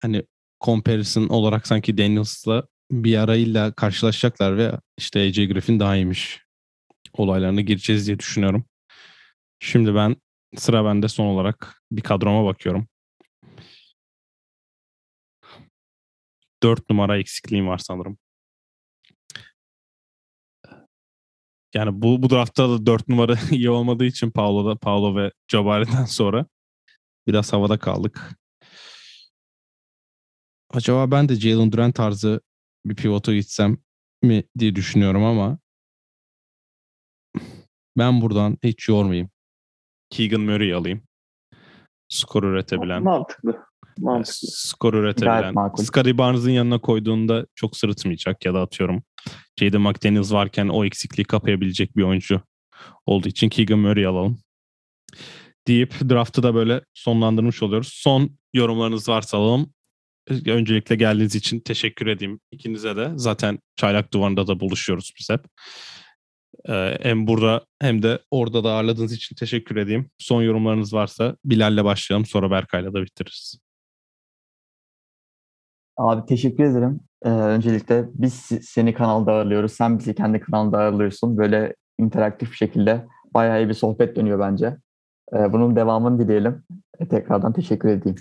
[0.02, 0.24] hani
[0.62, 6.42] comparison olarak sanki Daniels'la bir arayla karşılaşacaklar ve işte AJ Griffin daha iyiymiş
[7.14, 8.66] olaylarına gireceğiz diye düşünüyorum.
[9.60, 10.16] Şimdi ben
[10.58, 12.88] sıra bende son olarak bir kadroma bakıyorum.
[16.64, 18.18] 4 numara eksikliğim var sanırım.
[21.74, 26.46] Yani bu, bu draftta da 4 numara iyi olmadığı için Paulo'da, Paulo ve Jabari'den sonra
[27.28, 28.30] biraz havada kaldık.
[30.70, 32.42] Acaba ben de Jalen Duran tarzı
[32.86, 33.78] bir pivota gitsem
[34.24, 35.60] mi diye düşünüyorum ama
[37.98, 39.30] ben buradan hiç yormayayım.
[40.10, 41.02] Keegan Murray'i alayım.
[42.10, 43.04] Skor üretebilen.
[43.04, 43.66] Mantıklı.
[43.98, 44.48] Mantıklı.
[44.52, 45.54] Skor üretebilen.
[45.76, 49.04] Scottie Barnes'ın yanına koyduğunda çok sırıtmayacak ya da atıyorum.
[49.60, 52.42] Jaden McDaniels varken o eksikliği kapayabilecek bir oyuncu
[53.06, 54.40] olduğu için Keegan Murray alalım.
[55.68, 57.92] Deyip draftı da böyle sonlandırmış oluyoruz.
[57.94, 59.74] Son yorumlarınız varsa alalım.
[60.48, 63.12] Öncelikle geldiğiniz için teşekkür edeyim ikinize de.
[63.16, 65.46] Zaten Çaylak Duvarı'nda da buluşuyoruz biz hep.
[66.70, 70.10] Ee, hem burada hem de orada da ağırladığınız için teşekkür edeyim.
[70.18, 73.60] Son yorumlarınız varsa Bilal'le başlayalım sonra Berkay'la da bitiririz.
[75.98, 77.00] Abi teşekkür ederim.
[77.26, 79.72] Ee, öncelikle biz seni kanalda ağırlıyoruz.
[79.72, 81.38] Sen bizi kendi kanalda ağırlıyorsun.
[81.38, 84.78] Böyle interaktif bir şekilde bayağı iyi bir sohbet dönüyor bence.
[85.34, 86.64] Ee, bunun devamını dileyelim.
[87.00, 88.18] E, tekrardan teşekkür edeyim.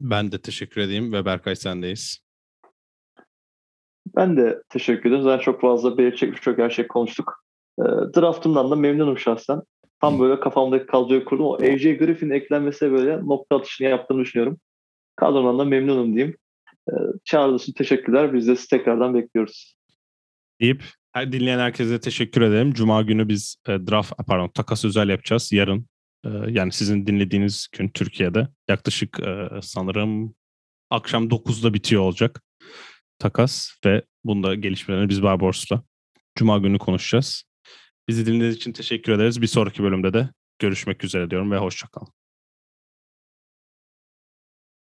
[0.00, 2.18] Ben de teşekkür edeyim ve Berkay sendeyiz.
[4.16, 5.22] Ben de teşekkür ederim.
[5.22, 7.44] Zaten çok fazla belirtecek birçok her şey konuştuk.
[7.78, 7.84] E,
[8.16, 9.62] draftımdan da memnunum şahsen.
[10.00, 11.46] Tam böyle kafamdaki kadroyu kurdum.
[11.46, 14.60] O AJ Griffin'in eklenmesi böyle nokta atışını yaptığını düşünüyorum.
[15.16, 16.36] Kadrodan da memnunum diyeyim.
[16.88, 18.34] E, için teşekkürler.
[18.34, 19.76] Biz de sizi tekrardan bekliyoruz.
[20.60, 22.72] deyip her dinleyen herkese teşekkür ederim.
[22.72, 25.86] Cuma günü biz e, draft pardon takas özel yapacağız yarın.
[26.24, 30.34] E, yani sizin dinlediğiniz gün Türkiye'de yaklaşık e, sanırım
[30.90, 32.42] akşam 9'da bitiyor olacak
[33.18, 35.82] takas ve bunda gelişmelerini biz Barbaros'la
[36.34, 37.44] Cuma günü konuşacağız.
[38.08, 39.42] Bizi dinlediğiniz için teşekkür ederiz.
[39.42, 42.19] Bir sonraki bölümde de görüşmek üzere diyorum ve hoşçakalın.